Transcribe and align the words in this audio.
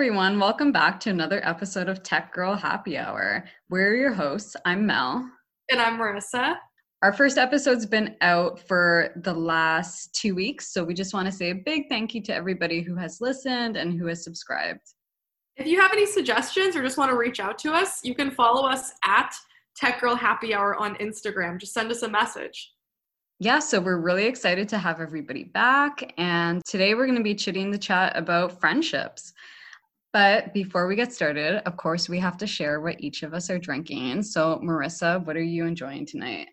everyone. 0.00 0.40
Welcome 0.40 0.72
back 0.72 0.98
to 1.00 1.10
another 1.10 1.46
episode 1.46 1.86
of 1.86 2.02
Tech 2.02 2.32
Girl 2.32 2.54
Happy 2.54 2.96
Hour. 2.96 3.44
We're 3.68 3.94
your 3.96 4.14
hosts. 4.14 4.56
I'm 4.64 4.86
Mel. 4.86 5.30
And 5.70 5.78
I'm 5.78 5.98
Marissa. 5.98 6.56
Our 7.02 7.12
first 7.12 7.36
episode's 7.36 7.84
been 7.84 8.16
out 8.22 8.66
for 8.66 9.10
the 9.16 9.34
last 9.34 10.14
two 10.14 10.34
weeks, 10.34 10.72
so 10.72 10.82
we 10.82 10.94
just 10.94 11.12
want 11.12 11.26
to 11.26 11.32
say 11.32 11.50
a 11.50 11.54
big 11.54 11.90
thank 11.90 12.14
you 12.14 12.22
to 12.22 12.34
everybody 12.34 12.80
who 12.80 12.96
has 12.96 13.20
listened 13.20 13.76
and 13.76 13.92
who 13.92 14.06
has 14.06 14.24
subscribed. 14.24 14.80
If 15.58 15.66
you 15.66 15.78
have 15.78 15.92
any 15.92 16.06
suggestions 16.06 16.74
or 16.74 16.82
just 16.82 16.96
want 16.96 17.10
to 17.10 17.18
reach 17.18 17.38
out 17.38 17.58
to 17.58 17.74
us, 17.74 18.02
you 18.02 18.14
can 18.14 18.30
follow 18.30 18.66
us 18.66 18.92
at 19.04 19.34
Tech 19.76 20.00
Girl 20.00 20.14
Happy 20.14 20.54
Hour 20.54 20.76
on 20.76 20.94
Instagram. 20.94 21.60
Just 21.60 21.74
send 21.74 21.90
us 21.90 22.00
a 22.00 22.08
message. 22.08 22.72
Yeah, 23.38 23.58
so 23.58 23.78
we're 23.78 24.00
really 24.00 24.24
excited 24.24 24.66
to 24.70 24.78
have 24.78 24.98
everybody 24.98 25.44
back. 25.44 26.14
And 26.16 26.64
today 26.64 26.94
we're 26.94 27.04
going 27.06 27.18
to 27.18 27.22
be 27.22 27.34
chitting 27.34 27.70
the 27.70 27.76
chat 27.76 28.16
about 28.16 28.58
friendships. 28.60 29.34
But 30.12 30.52
before 30.52 30.88
we 30.88 30.96
get 30.96 31.12
started, 31.12 31.62
of 31.66 31.76
course, 31.76 32.08
we 32.08 32.18
have 32.18 32.36
to 32.38 32.46
share 32.46 32.80
what 32.80 33.00
each 33.00 33.22
of 33.22 33.32
us 33.32 33.48
are 33.48 33.58
drinking. 33.58 34.22
So, 34.24 34.60
Marissa, 34.62 35.24
what 35.24 35.36
are 35.36 35.42
you 35.42 35.66
enjoying 35.66 36.04
tonight? 36.04 36.48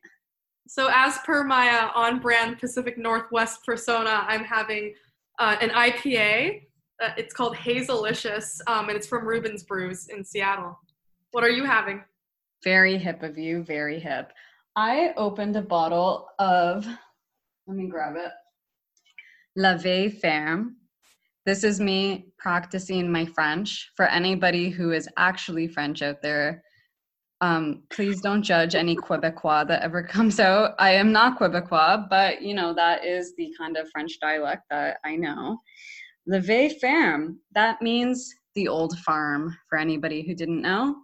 So, 0.67 0.89
as 0.93 1.17
per 1.25 1.43
my 1.43 1.70
uh, 1.70 1.89
on 1.95 2.20
brand 2.20 2.59
Pacific 2.59 2.97
Northwest 2.97 3.66
persona, 3.66 4.25
I'm 4.27 4.43
having 4.43 4.93
uh, 5.39 5.55
an 5.59 5.70
IPA. 5.70 6.61
Uh, 7.02 7.09
it's 7.17 7.33
called 7.33 7.55
Hazelicious, 7.55 8.59
um, 8.67 8.89
and 8.89 8.97
it's 8.97 9.07
from 9.07 9.25
Reuben's 9.25 9.63
Brews 9.63 10.08
in 10.09 10.23
Seattle. 10.23 10.77
What 11.31 11.44
are 11.44 11.49
you 11.49 11.63
having? 11.63 12.03
Very 12.63 12.97
hip 12.97 13.23
of 13.23 13.38
you, 13.38 13.63
very 13.63 13.99
hip. 13.99 14.33
I 14.75 15.13
opened 15.17 15.55
a 15.55 15.61
bottle 15.61 16.27
of, 16.38 16.85
let 17.66 17.77
me 17.77 17.88
grab 17.88 18.16
it, 18.16 18.31
La 19.55 19.75
Vieille 19.75 20.11
Ferme. 20.11 20.75
This 21.48 21.64
is 21.64 21.80
me 21.80 22.26
practicing 22.38 23.09
my 23.09 23.23
French. 23.23 23.90
For 23.95 24.03
anybody 24.08 24.70
who 24.70 24.92
is 24.92 25.08
actually 25.16 25.70
French 25.70 26.02
out 26.02 26.22
there, 26.22 26.62
um, 27.39 27.84
please 27.89 28.20
don't 28.20 28.44
judge 28.44 28.76
any 28.76 28.98
Quebecois 28.98 29.66
that 29.70 29.81
ever 29.81 30.04
comes 30.16 30.42
out. 30.42 30.76
I 30.78 30.92
am 30.92 31.14
not 31.14 31.39
Quebecois, 31.39 32.09
but 32.09 32.42
you 32.42 32.54
know, 32.54 32.73
that 32.73 33.06
is 33.06 33.34
the 33.38 33.50
kind 33.58 33.78
of 33.78 33.89
French 33.92 34.20
dialect 34.20 34.64
that 34.72 34.98
I 35.06 35.16
know. 35.16 35.58
La 36.28 36.39
Vieille 36.39 36.78
Ferme, 36.81 37.39
that 37.54 37.82
means 37.82 38.30
the 38.56 38.67
old 38.67 39.00
farm 39.00 39.56
for 39.70 39.78
anybody 39.78 40.28
who 40.28 40.36
didn't 40.36 40.61
know. 40.61 40.98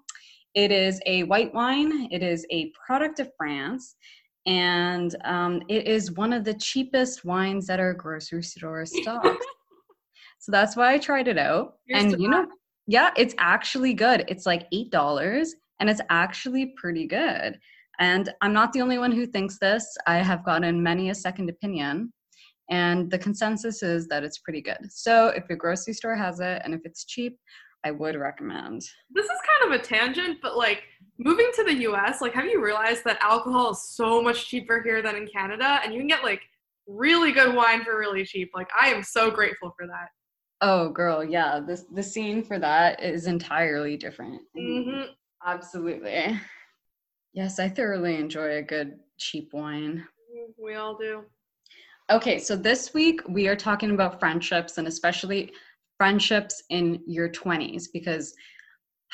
It 0.56 0.74
is 0.74 1.00
a 1.06 1.24
white 1.24 1.54
wine. 1.54 2.10
It 2.12 2.22
is 2.22 2.46
a 2.52 2.70
product 2.86 3.22
of 3.22 3.32
France, 3.38 3.96
and 4.46 5.16
um, 5.24 5.62
it 5.70 5.88
is 5.88 6.12
one 6.12 6.34
of 6.34 6.44
the 6.44 6.56
cheapest 6.56 7.24
wines 7.24 7.66
that 7.68 7.80
our 7.80 7.94
grocery 7.94 8.44
store 8.44 8.86
stocks. 8.86 9.46
so 10.44 10.52
that's 10.52 10.76
why 10.76 10.94
I 10.94 10.98
tried 10.98 11.30
it 11.30 11.38
out. 11.38 11.76
Here's 11.88 12.04
and 12.04 12.22
you 12.22 12.28
know, 12.28 12.46
yeah, 12.86 13.12
it's 13.16 13.34
actually 13.38 13.94
good. 13.94 14.26
It's 14.28 14.46
like 14.46 14.68
eight 14.74 14.92
dollars, 14.92 15.56
and 15.80 15.90
it's 15.90 16.02
actually 16.10 16.74
pretty 16.76 17.08
good. 17.08 17.58
And 18.00 18.30
I'm 18.42 18.52
not 18.52 18.74
the 18.74 18.82
only 18.82 18.98
one 18.98 19.14
who 19.14 19.26
thinks 19.26 19.58
this. 19.58 19.88
I 20.06 20.18
have 20.18 20.44
gotten 20.44 20.84
many 20.84 21.12
a 21.12 21.16
second 21.16 21.50
opinion, 21.50 22.12
and 22.70 23.10
the 23.10 23.18
consensus 23.18 23.84
is 23.84 24.06
that 24.10 24.26
it's 24.26 24.40
pretty 24.40 24.62
good. 24.62 24.80
So 24.90 25.28
if 25.28 25.46
your 25.48 25.58
grocery 25.58 25.94
store 25.94 26.18
has 26.18 26.42
it, 26.42 26.62
and 26.66 26.74
if 26.74 26.82
it's 26.84 27.06
cheap, 27.06 27.40
I 27.86 27.92
would 27.92 28.16
recommend. 28.18 28.82
This 29.12 29.26
is 29.26 29.40
kind 29.62 29.74
of 29.74 29.80
a 29.80 29.82
tangent, 29.82 30.40
but 30.42 30.58
like 30.58 30.84
moving 31.20 31.52
to 31.56 31.64
the 31.64 31.74
US, 31.88 32.20
like 32.20 32.34
have 32.34 32.48
you 32.48 32.62
realized 32.62 33.06
that 33.06 33.18
alcohol 33.22 33.72
is 33.72 33.82
so 33.96 34.22
much 34.22 34.50
cheaper 34.50 34.84
here 34.84 35.02
than 35.02 35.16
in 35.16 35.26
Canada 35.26 35.80
and 35.86 35.94
you 35.94 36.02
can 36.02 36.08
get 36.08 36.22
like 36.22 36.42
really 36.86 37.32
good 37.32 37.56
wine 37.56 37.86
for 37.86 37.98
really 37.98 38.26
cheap. 38.26 38.52
Like 38.54 38.68
I 38.78 38.90
am 38.90 39.04
so 39.04 39.32
grateful 39.32 39.74
for 39.78 39.88
that. 39.88 40.10
Oh 40.66 40.88
girl, 40.88 41.26
yeah. 41.26 41.60
This 41.60 41.84
the 41.94 42.02
scene 42.02 42.42
for 42.42 42.58
that 42.58 43.04
is 43.04 43.28
entirely 43.28 43.98
different. 43.98 44.42
Mm-hmm. 44.58 45.12
Absolutely. 45.46 46.40
Yes, 47.34 47.60
I 47.60 47.68
thoroughly 47.68 48.16
enjoy 48.16 48.58
a 48.58 48.62
good 48.62 48.98
cheap 49.18 49.50
wine. 49.52 50.08
We 50.58 50.76
all 50.76 50.96
do. 50.96 51.24
Okay, 52.10 52.40
so 52.40 52.56
this 52.56 52.94
week 52.94 53.20
we 53.28 53.50
are 53.50 53.58
talking 53.58 53.92
about 53.92 54.22
friendships 54.22 54.78
and 54.78 54.88
especially 54.88 55.52
friendships 55.98 56.64
in 56.70 57.02
your 57.06 57.28
20s 57.28 57.90
because 57.92 58.34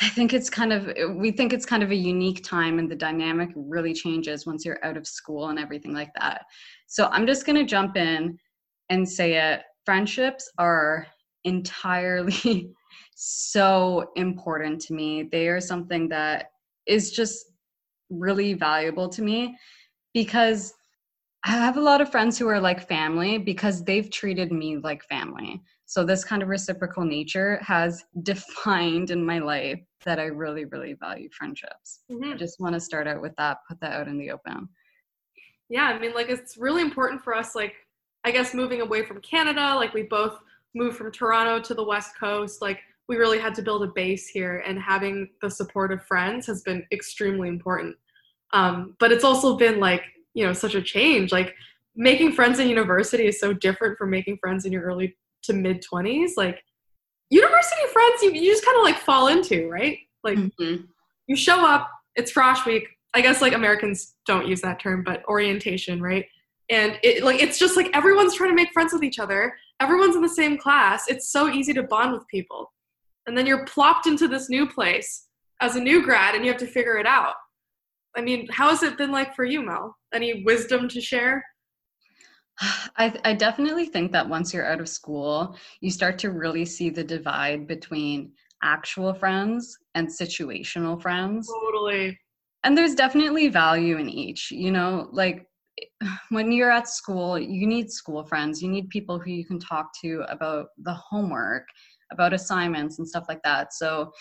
I 0.02 0.09
think 0.09 0.34
it's 0.34 0.52
kind 0.52 0.72
of 0.72 0.94
we 1.16 1.32
think 1.32 1.52
it's 1.52 1.66
kind 1.66 1.82
of 1.82 1.90
a 1.90 1.96
unique 1.96 2.44
time 2.44 2.78
and 2.78 2.92
the 2.92 2.96
dynamic 2.96 3.50
really 3.56 3.94
changes 3.94 4.46
once 4.46 4.66
you're 4.66 4.86
out 4.86 4.98
of 4.98 5.08
school 5.08 5.50
and 5.50 5.58
everything 5.58 5.94
like 5.94 6.14
that. 6.20 6.46
So 6.86 7.08
I'm 7.08 7.26
just 7.26 7.48
going 7.48 7.58
to 7.58 7.66
jump 7.66 7.98
in 7.98 8.38
and 8.90 9.09
say 9.09 9.34
it 9.34 9.64
friendships 9.84 10.52
are 10.59 11.08
entirely 11.44 12.72
so 13.16 14.12
important 14.16 14.82
to 14.82 14.94
me. 14.94 15.24
They 15.24 15.48
are 15.48 15.62
something 15.62 16.10
that 16.10 16.52
is 16.86 17.12
just 17.12 17.46
really 18.10 18.54
valuable 18.54 19.10
to 19.10 19.22
me 19.22 19.58
because 20.14 20.74
I 21.46 21.52
have 21.52 21.78
a 21.78 21.82
lot 21.82 22.02
of 22.02 22.12
friends 22.12 22.38
who 22.38 22.48
are 22.48 22.60
like 22.60 22.88
family 22.88 23.38
because 23.38 23.84
they've 23.84 24.10
treated 24.10 24.52
me 24.52 24.78
like 24.78 25.04
family. 25.06 25.62
So 25.86 26.04
this 26.04 26.24
kind 26.24 26.44
of 26.44 26.50
reciprocal 26.50 27.04
nature 27.04 27.60
has 27.64 28.04
defined 28.24 29.10
in 29.12 29.26
my 29.26 29.40
life 29.40 29.80
that 30.06 30.20
I 30.20 30.26
really, 30.26 30.66
really 30.66 30.94
value 30.94 31.30
friendships. 31.32 32.02
Mm-hmm. 32.12 32.34
I 32.34 32.36
just 32.36 32.60
want 32.60 32.74
to 32.74 32.80
start 32.80 33.08
out 33.08 33.22
with 33.22 33.36
that, 33.38 33.60
put 33.68 33.80
that 33.82 33.94
out 33.94 34.08
in 34.08 34.18
the 34.18 34.32
open. 34.32 34.68
Yeah, 35.70 35.84
I 35.84 36.00
mean, 36.00 36.14
like 36.14 36.30
it's 36.30 36.58
really 36.58 36.82
important 36.82 37.24
for 37.24 37.36
us, 37.36 37.56
like, 37.56 37.76
I 38.26 38.32
guess 38.32 38.54
moving 38.54 38.82
away 38.82 39.04
from 39.04 39.22
Canada, 39.22 39.76
like 39.76 39.94
we 39.94 40.04
both 40.04 40.40
moved 40.75 40.97
from 40.97 41.12
Toronto 41.12 41.59
to 41.59 41.74
the 41.74 41.84
West 41.84 42.12
Coast, 42.19 42.62
like 42.62 42.80
we 43.07 43.18
really 43.18 43.40
had 43.40 43.56
to 43.56 43.62
build 43.62 43.84
a 43.84 43.88
base 43.88 44.28
here 44.28 44.63
and 44.68 44.80
having 44.80 45.30
the 45.41 45.50
support 45.50 45.91
of 45.91 46.03
friends 46.06 46.46
has 46.46 46.62
been 46.62 46.85
extremely 46.91 47.47
important. 47.47 47.96
Um, 48.53 48.96
but 49.00 49.12
it's 49.12 49.24
also 49.24 49.58
been 49.58 49.79
like, 49.79 50.03
you 50.34 50.46
know, 50.46 50.53
such 50.53 50.75
a 50.75 50.81
change. 50.81 51.31
Like 51.31 51.56
making 51.96 52.31
friends 52.31 52.59
in 52.59 52.69
university 52.69 53.28
is 53.28 53.40
so 53.40 53.53
different 53.53 53.97
from 53.97 54.09
making 54.09 54.38
friends 54.38 54.66
in 54.66 54.72
your 54.72 54.84
early 54.84 55.16
to 55.44 55.53
mid 55.53 55.84
20s 55.84 56.31
like 56.38 56.63
university 57.29 57.81
friends 57.94 58.24
you, 58.24 58.31
you 58.31 58.52
just 58.52 58.66
kind 58.66 58.78
of 58.78 58.84
like 58.84 58.97
fall 58.97 59.28
into 59.28 59.69
right 59.69 60.00
like 60.24 60.38
mm-hmm. 60.38 60.84
you 61.28 61.35
show 61.35 61.66
up 61.66 61.90
it's 62.16 62.31
frosh 62.31 62.66
week 62.66 62.88
i 63.13 63.22
guess 63.22 63.41
like 63.41 63.53
americans 63.53 64.16
don't 64.25 64.47
use 64.47 64.62
that 64.62 64.79
term 64.79 65.03
but 65.03 65.24
orientation 65.28 66.02
right 66.02 66.25
and 66.69 66.97
it 67.03 67.24
like 67.24 67.41
it's 67.41 67.58
just 67.58 67.75
like 67.75 67.90
everyone's 67.94 68.35
trying 68.35 68.50
to 68.50 68.56
make 68.56 68.72
friends 68.74 68.94
with 68.94 69.03
each 69.03 69.19
other 69.19 69.53
everyone's 69.79 70.16
in 70.16 70.22
the 70.22 70.29
same 70.29 70.57
class 70.57 71.06
it's 71.07 71.31
so 71.31 71.50
easy 71.50 71.73
to 71.73 71.84
bond 71.84 72.13
with 72.13 72.28
people 72.28 72.72
and 73.28 73.38
then 73.38 73.45
you're 73.45 73.66
plopped 73.66 74.07
into 74.07 74.28
this 74.28 74.50
new 74.50 74.67
place 74.67 75.28
as 75.62 75.75
a 75.75 75.81
new 75.81 76.03
grad 76.03 76.35
and 76.35 76.45
you 76.45 76.51
have 76.51 76.59
to 76.59 76.67
figure 76.67 76.97
it 76.97 77.06
out 77.06 77.35
i 78.16 78.22
mean 78.22 78.47
how 78.51 78.69
has 78.69 78.84
it 78.84 78.97
been 78.97 79.12
like 79.12 79.35
for 79.35 79.45
you 79.45 79.62
mel 79.62 79.95
any 80.13 80.44
wisdom 80.44 80.88
to 80.88 81.01
share 81.01 81.44
I, 82.97 83.13
I 83.23 83.34
definitely 83.34 83.85
think 83.85 84.12
that 84.12 84.28
once 84.28 84.53
you're 84.53 84.69
out 84.69 84.81
of 84.81 84.90
school, 84.90 85.56
you 85.81 85.91
start 85.91 86.17
to 86.19 86.31
really 86.31 86.66
see 86.66 86.90
the 86.90 87.03
divide 87.03 87.67
between 87.67 88.31
actual 88.63 89.13
friends 89.13 89.78
and 89.96 90.07
situational 90.07 91.01
friends. 91.01 91.47
Totally. 91.47 92.17
And 92.63 92.78
there's 92.78 92.96
definitely 92.96 93.47
value 93.47 93.97
in 93.97 94.09
each. 94.09 94.51
You 94.51 94.72
know, 94.72 95.07
like 95.11 95.47
when 96.29 96.51
you're 96.51 96.72
at 96.72 96.88
school, 96.88 97.38
you 97.40 97.67
need 97.67 97.91
school 97.91 98.23
friends. 98.23 98.62
You 98.62 98.69
need 98.69 98.90
people 98.90 99.19
who 99.19 99.31
you 99.31 99.45
can 99.45 99.59
talk 99.59 99.91
to 100.01 100.23
about 100.29 100.67
the 100.78 100.94
homework, 100.94 101.67
about 102.12 102.34
assignments, 102.34 103.00
and 103.00 103.07
stuff 103.07 103.25
like 103.28 103.41
that. 103.44 103.73
So 103.73 104.12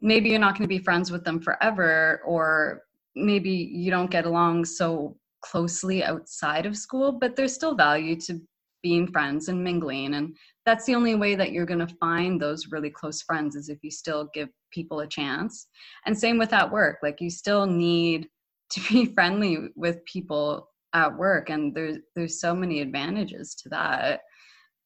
maybe 0.00 0.30
you're 0.30 0.38
not 0.38 0.54
going 0.54 0.68
to 0.68 0.76
be 0.76 0.78
friends 0.78 1.10
with 1.10 1.24
them 1.24 1.40
forever, 1.40 2.20
or 2.26 2.82
maybe 3.14 3.50
you 3.50 3.90
don't 3.90 4.10
get 4.10 4.26
along 4.26 4.64
so 4.64 5.16
closely 5.42 6.02
outside 6.02 6.66
of 6.66 6.76
school, 6.76 7.12
but 7.12 7.36
there's 7.36 7.52
still 7.52 7.74
value 7.74 8.16
to 8.16 8.40
being 8.82 9.06
friends 9.06 9.48
and 9.48 9.64
mingling. 9.64 10.14
And 10.14 10.36
that's 10.66 10.84
the 10.84 10.94
only 10.94 11.14
way 11.14 11.34
that 11.34 11.52
you're 11.52 11.66
going 11.66 11.86
to 11.86 11.94
find 11.96 12.40
those 12.40 12.68
really 12.70 12.90
close 12.90 13.22
friends 13.22 13.56
is 13.56 13.68
if 13.68 13.78
you 13.82 13.90
still 13.90 14.28
give 14.34 14.48
people 14.70 15.00
a 15.00 15.06
chance. 15.06 15.68
And 16.06 16.18
same 16.18 16.38
with 16.38 16.52
at 16.52 16.70
work, 16.70 16.98
like 17.02 17.20
you 17.20 17.30
still 17.30 17.66
need 17.66 18.28
to 18.70 18.80
be 18.88 19.06
friendly 19.14 19.68
with 19.74 20.04
people 20.04 20.68
at 20.94 21.16
work. 21.16 21.50
And 21.50 21.74
there's 21.74 21.98
there's 22.14 22.40
so 22.40 22.54
many 22.54 22.80
advantages 22.80 23.54
to 23.56 23.68
that. 23.70 24.20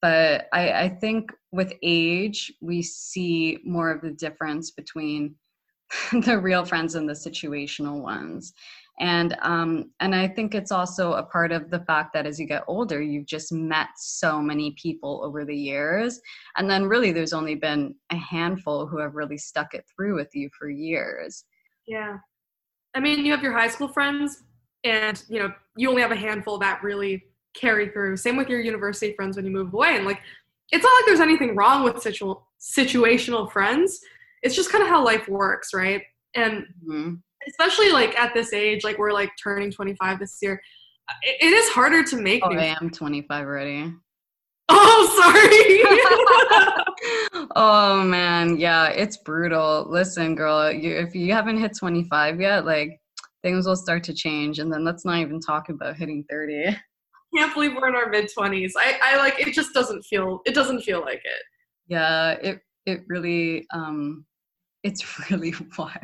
But 0.01 0.47
I, 0.53 0.73
I 0.73 0.89
think 0.89 1.33
with 1.53 1.73
age, 1.83 2.53
we 2.61 2.83
see 2.83 3.59
more 3.65 3.91
of 3.91 4.01
the 4.01 4.13
difference 4.13 4.71
between 4.71 5.35
the 6.13 6.39
real 6.39 6.65
friends 6.65 6.95
and 6.95 7.09
the 7.09 7.15
situational 7.15 8.03
ones 8.03 8.53
and 9.01 9.37
um, 9.43 9.91
and 10.01 10.15
i 10.15 10.27
think 10.27 10.55
it's 10.55 10.73
also 10.73 11.13
a 11.15 11.23
part 11.23 11.53
of 11.53 11.71
the 11.71 11.81
fact 11.81 12.13
that 12.13 12.27
as 12.27 12.39
you 12.39 12.47
get 12.47 12.65
older 12.67 13.01
you've 13.01 13.27
just 13.27 13.53
met 13.53 13.89
so 13.97 14.41
many 14.41 14.73
people 14.73 15.21
over 15.25 15.45
the 15.45 15.57
years 15.57 16.21
and 16.57 16.69
then 16.69 16.85
really 16.85 17.13
there's 17.13 17.33
only 17.33 17.55
been 17.55 17.95
a 18.11 18.17
handful 18.17 18.87
who 18.87 18.99
have 18.99 19.15
really 19.15 19.39
stuck 19.39 19.75
it 19.75 19.85
through 19.95 20.15
with 20.15 20.35
you 20.35 20.49
for 20.59 20.69
years 20.69 21.45
yeah 21.87 22.17
i 22.95 23.01
mean 23.01 23.25
you 23.25 23.33
have 23.33 23.43
your 23.43 23.53
high 23.53 23.69
school 23.69 23.89
friends 23.89 24.45
and 24.85 25.25
you 25.29 25.39
know 25.39 25.53
you 25.77 25.89
only 25.89 26.03
have 26.03 26.13
a 26.13 26.17
handful 26.17 26.59
that 26.59 26.83
really 26.83 27.25
carry 27.55 27.89
through 27.89 28.17
same 28.17 28.37
with 28.37 28.49
your 28.49 28.61
university 28.61 29.15
friends 29.15 29.37
when 29.37 29.45
you 29.45 29.51
move 29.51 29.73
away 29.75 29.97
and 29.97 30.05
like 30.05 30.21
it's 30.71 30.85
not 30.85 30.91
like 30.91 31.07
there's 31.07 31.21
anything 31.21 31.55
wrong 31.55 31.83
with 31.83 32.01
situ- 32.01 32.35
situational 32.61 33.51
friends. 33.51 34.01
It's 34.43 34.55
just 34.55 34.71
kind 34.71 34.83
of 34.83 34.89
how 34.89 35.05
life 35.05 35.29
works, 35.29 35.73
right? 35.73 36.03
And 36.35 36.65
mm-hmm. 36.87 37.15
especially 37.49 37.91
like 37.91 38.19
at 38.19 38.35
this 38.35 38.53
age, 38.53 38.85
like 38.85 38.99
we're 38.99 39.13
like 39.13 39.31
turning 39.43 39.71
25 39.71 40.19
this 40.19 40.39
year, 40.43 40.61
it, 41.23 41.37
it 41.41 41.53
is 41.53 41.69
harder 41.71 42.05
to 42.05 42.17
make. 42.17 42.43
Oh, 42.45 42.53
I 42.53 42.77
am 42.81 42.91
25 42.91 43.47
already. 43.47 43.93
Oh, 44.71 45.09
sorry. 47.33 47.47
oh 47.57 48.03
man, 48.03 48.59
yeah, 48.59 48.89
it's 48.89 49.17
brutal. 49.17 49.87
Listen, 49.89 50.35
girl, 50.35 50.71
you, 50.71 50.95
if 50.95 51.15
you 51.15 51.33
haven't 51.33 51.59
hit 51.59 51.75
25 51.75 52.39
yet, 52.39 52.67
like 52.67 53.01
things 53.43 53.67
will 53.67 53.77
start 53.77 54.05
to 54.05 54.15
change, 54.15 54.59
and 54.59 54.73
then 54.73 54.85
let's 54.85 55.05
not 55.05 55.19
even 55.19 55.41
talk 55.41 55.69
about 55.69 55.97
hitting 55.97 56.25
30. 56.31 56.77
Can't 57.37 57.53
believe 57.53 57.73
we're 57.75 57.89
in 57.89 57.95
our 57.95 58.09
mid 58.09 58.31
20s. 58.37 58.73
I, 58.79 58.99
I 59.03 59.17
like 59.19 59.39
it. 59.39 59.53
Just 59.53 59.75
doesn't 59.75 60.03
feel. 60.03 60.41
It 60.47 60.55
doesn't 60.55 60.81
feel 60.81 61.01
like 61.01 61.21
it. 61.25 61.43
Yeah, 61.87 62.33
it 62.43 62.61
it 62.87 63.03
really 63.07 63.67
um, 63.73 64.25
it's 64.83 65.05
really 65.31 65.55
wild. 65.77 65.99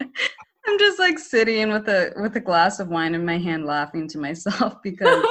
I'm 0.00 0.78
just 0.78 0.98
like 0.98 1.18
sitting 1.18 1.72
with 1.72 1.88
a 1.88 2.12
with 2.16 2.36
a 2.36 2.40
glass 2.40 2.80
of 2.80 2.88
wine 2.88 3.14
in 3.14 3.24
my 3.24 3.38
hand, 3.38 3.66
laughing 3.66 4.08
to 4.08 4.18
myself 4.18 4.76
because 4.82 5.24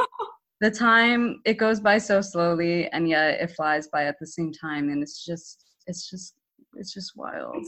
the 0.60 0.72
time 0.72 1.40
it 1.46 1.56
goes 1.56 1.80
by 1.80 1.98
so 1.98 2.22
slowly 2.22 2.88
and 2.90 3.08
yet 3.08 3.40
it 3.40 3.52
flies 3.52 3.88
by 3.88 4.06
at 4.06 4.16
the 4.20 4.28
same 4.28 4.52
time 4.52 4.90
and 4.90 5.04
it's 5.04 5.24
just 5.24 5.66
it's 5.86 6.10
just 6.10 6.34
it's 6.76 6.94
just 6.94 7.14
wild 7.16 7.66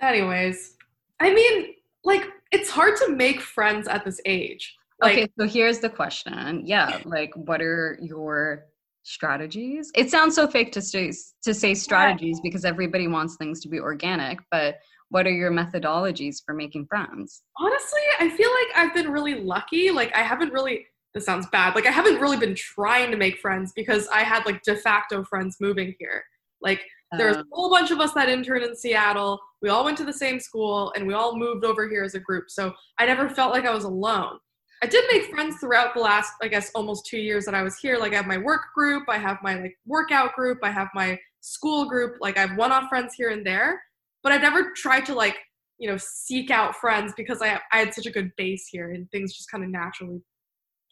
anyways 0.00 0.74
i 1.20 1.32
mean 1.32 1.74
like 2.04 2.24
it's 2.50 2.70
hard 2.70 2.96
to 2.96 3.10
make 3.10 3.40
friends 3.40 3.88
at 3.88 4.04
this 4.04 4.20
age 4.26 4.76
like, 5.00 5.18
okay 5.18 5.28
so 5.38 5.46
here's 5.46 5.78
the 5.78 5.88
question 5.88 6.62
yeah 6.64 7.00
like 7.04 7.32
what 7.34 7.60
are 7.60 7.98
your 8.00 8.64
strategies 9.04 9.90
it 9.96 10.10
sounds 10.10 10.34
so 10.34 10.46
fake 10.46 10.70
to 10.72 10.80
say 10.80 11.12
to 11.42 11.52
say 11.52 11.74
strategies 11.74 12.40
because 12.40 12.64
everybody 12.64 13.08
wants 13.08 13.36
things 13.36 13.60
to 13.60 13.68
be 13.68 13.80
organic 13.80 14.38
but 14.50 14.78
what 15.08 15.26
are 15.26 15.32
your 15.32 15.50
methodologies 15.50 16.36
for 16.44 16.54
making 16.54 16.86
friends 16.86 17.42
honestly 17.58 18.00
i 18.20 18.28
feel 18.30 18.48
like 18.50 18.76
i've 18.76 18.94
been 18.94 19.10
really 19.10 19.34
lucky 19.34 19.90
like 19.90 20.14
i 20.14 20.20
haven't 20.20 20.52
really 20.52 20.86
this 21.14 21.26
sounds 21.26 21.46
bad. 21.48 21.74
Like 21.74 21.86
I 21.86 21.90
haven't 21.90 22.20
really 22.20 22.38
been 22.38 22.54
trying 22.54 23.10
to 23.10 23.16
make 23.16 23.38
friends 23.38 23.72
because 23.74 24.08
I 24.08 24.22
had 24.22 24.44
like 24.46 24.62
de 24.62 24.76
facto 24.76 25.24
friends 25.24 25.56
moving 25.60 25.94
here. 25.98 26.24
Like 26.60 26.80
there's 27.18 27.36
um, 27.36 27.42
a 27.52 27.54
whole 27.54 27.70
bunch 27.70 27.90
of 27.90 28.00
us 28.00 28.12
that 28.14 28.28
interned 28.28 28.64
in 28.64 28.76
Seattle. 28.76 29.40
We 29.62 29.68
all 29.68 29.84
went 29.84 29.96
to 29.98 30.04
the 30.04 30.12
same 30.12 30.40
school 30.40 30.92
and 30.96 31.06
we 31.06 31.14
all 31.14 31.38
moved 31.38 31.64
over 31.64 31.88
here 31.88 32.02
as 32.02 32.14
a 32.14 32.20
group. 32.20 32.50
So 32.50 32.74
I 32.98 33.06
never 33.06 33.28
felt 33.28 33.52
like 33.52 33.64
I 33.64 33.72
was 33.72 33.84
alone. 33.84 34.38
I 34.82 34.86
did 34.86 35.04
make 35.12 35.30
friends 35.30 35.56
throughout 35.60 35.94
the 35.94 36.00
last, 36.00 36.32
I 36.42 36.48
guess, 36.48 36.72
almost 36.74 37.06
two 37.06 37.18
years 37.18 37.44
that 37.44 37.54
I 37.54 37.62
was 37.62 37.78
here. 37.78 37.98
Like 37.98 38.12
I 38.12 38.16
have 38.16 38.26
my 38.26 38.38
work 38.38 38.62
group, 38.74 39.04
I 39.08 39.18
have 39.18 39.38
my 39.40 39.54
like 39.54 39.76
workout 39.86 40.34
group, 40.34 40.58
I 40.64 40.72
have 40.72 40.88
my 40.92 41.16
school 41.40 41.88
group. 41.88 42.16
Like 42.20 42.36
I 42.36 42.40
have 42.40 42.58
one-off 42.58 42.88
friends 42.88 43.14
here 43.14 43.30
and 43.30 43.46
there, 43.46 43.80
but 44.24 44.32
I 44.32 44.38
never 44.38 44.72
tried 44.72 45.06
to 45.06 45.14
like, 45.14 45.36
you 45.78 45.88
know, 45.88 45.96
seek 45.98 46.50
out 46.50 46.74
friends 46.74 47.12
because 47.16 47.40
I 47.40 47.60
I 47.72 47.78
had 47.78 47.94
such 47.94 48.06
a 48.06 48.10
good 48.10 48.32
base 48.36 48.66
here 48.68 48.90
and 48.90 49.08
things 49.12 49.36
just 49.36 49.50
kind 49.50 49.62
of 49.62 49.70
naturally 49.70 50.20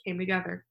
came 0.06 0.18
together. 0.18 0.64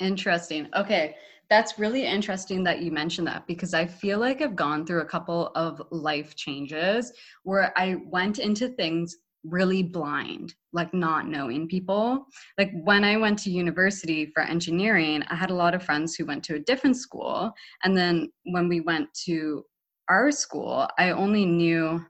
Interesting. 0.00 0.68
Okay. 0.74 1.14
That's 1.50 1.78
really 1.78 2.06
interesting 2.06 2.64
that 2.64 2.80
you 2.80 2.90
mentioned 2.90 3.26
that 3.26 3.46
because 3.46 3.74
I 3.74 3.86
feel 3.86 4.18
like 4.18 4.40
I've 4.40 4.56
gone 4.56 4.86
through 4.86 5.02
a 5.02 5.06
couple 5.06 5.48
of 5.54 5.82
life 5.90 6.34
changes 6.34 7.12
where 7.42 7.72
I 7.76 7.96
went 8.06 8.38
into 8.38 8.68
things 8.68 9.16
really 9.44 9.82
blind, 9.82 10.54
like 10.72 10.92
not 10.94 11.28
knowing 11.28 11.68
people. 11.68 12.26
Like 12.58 12.72
when 12.82 13.04
I 13.04 13.16
went 13.16 13.38
to 13.40 13.50
university 13.50 14.26
for 14.26 14.42
engineering, 14.42 15.22
I 15.28 15.34
had 15.34 15.50
a 15.50 15.54
lot 15.54 15.74
of 15.74 15.82
friends 15.82 16.14
who 16.14 16.24
went 16.24 16.42
to 16.44 16.54
a 16.54 16.60
different 16.60 16.96
school. 16.96 17.52
And 17.84 17.96
then 17.96 18.32
when 18.44 18.68
we 18.68 18.80
went 18.80 19.12
to 19.26 19.64
our 20.08 20.30
school, 20.30 20.88
I 20.98 21.10
only 21.10 21.44
knew 21.44 22.04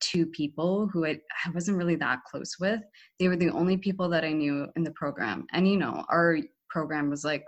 two 0.00 0.26
people 0.26 0.88
who 0.92 1.06
I, 1.06 1.18
I 1.44 1.50
wasn't 1.50 1.78
really 1.78 1.96
that 1.96 2.20
close 2.24 2.56
with. 2.60 2.80
They 3.18 3.28
were 3.28 3.36
the 3.36 3.50
only 3.50 3.76
people 3.76 4.08
that 4.10 4.24
I 4.24 4.32
knew 4.32 4.68
in 4.76 4.84
the 4.84 4.92
program. 4.92 5.46
And 5.52 5.66
you 5.68 5.76
know, 5.76 6.04
our 6.08 6.38
program 6.68 7.10
was 7.10 7.24
like 7.24 7.44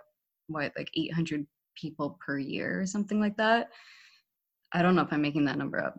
what, 0.51 0.73
like 0.77 0.91
800 0.95 1.47
people 1.77 2.19
per 2.25 2.39
year 2.39 2.81
or 2.81 2.87
something 2.87 3.21
like 3.21 3.37
that. 3.37 3.69
I 4.73 4.83
don't 4.83 4.95
know 4.95 5.03
if 5.03 5.13
I'm 5.13 5.23
making 5.23 5.45
that 5.47 5.59
number 5.59 5.83
up. 5.83 5.97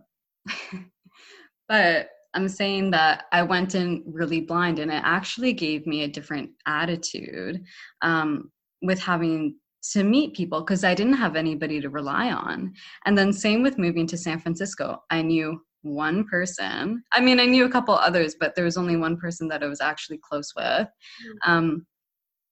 but 1.67 2.09
I'm 2.33 2.47
saying 2.47 2.91
that 2.91 3.25
I 3.31 3.43
went 3.43 3.75
in 3.75 4.03
really 4.05 4.41
blind 4.41 4.79
and 4.79 4.91
it 4.91 5.01
actually 5.03 5.53
gave 5.53 5.85
me 5.85 6.03
a 6.03 6.07
different 6.07 6.51
attitude 6.65 7.63
um, 8.01 8.51
with 8.81 8.99
having 8.99 9.55
to 9.93 10.03
meet 10.03 10.35
people 10.35 10.61
because 10.61 10.83
I 10.83 10.93
didn't 10.93 11.13
have 11.13 11.35
anybody 11.35 11.81
to 11.81 11.89
rely 11.89 12.31
on. 12.31 12.73
And 13.05 13.17
then, 13.17 13.33
same 13.33 13.63
with 13.63 13.77
moving 13.77 14.07
to 14.07 14.17
San 14.17 14.39
Francisco. 14.39 15.03
I 15.09 15.21
knew 15.21 15.61
one 15.81 16.25
person. 16.27 17.03
I 17.11 17.19
mean, 17.19 17.39
I 17.39 17.45
knew 17.45 17.65
a 17.65 17.69
couple 17.69 17.95
others, 17.95 18.35
but 18.39 18.55
there 18.55 18.65
was 18.65 18.77
only 18.77 18.95
one 18.95 19.17
person 19.17 19.47
that 19.47 19.63
I 19.63 19.67
was 19.67 19.81
actually 19.81 20.19
close 20.19 20.53
with. 20.55 20.65
Mm-hmm. 20.87 21.51
Um, 21.51 21.85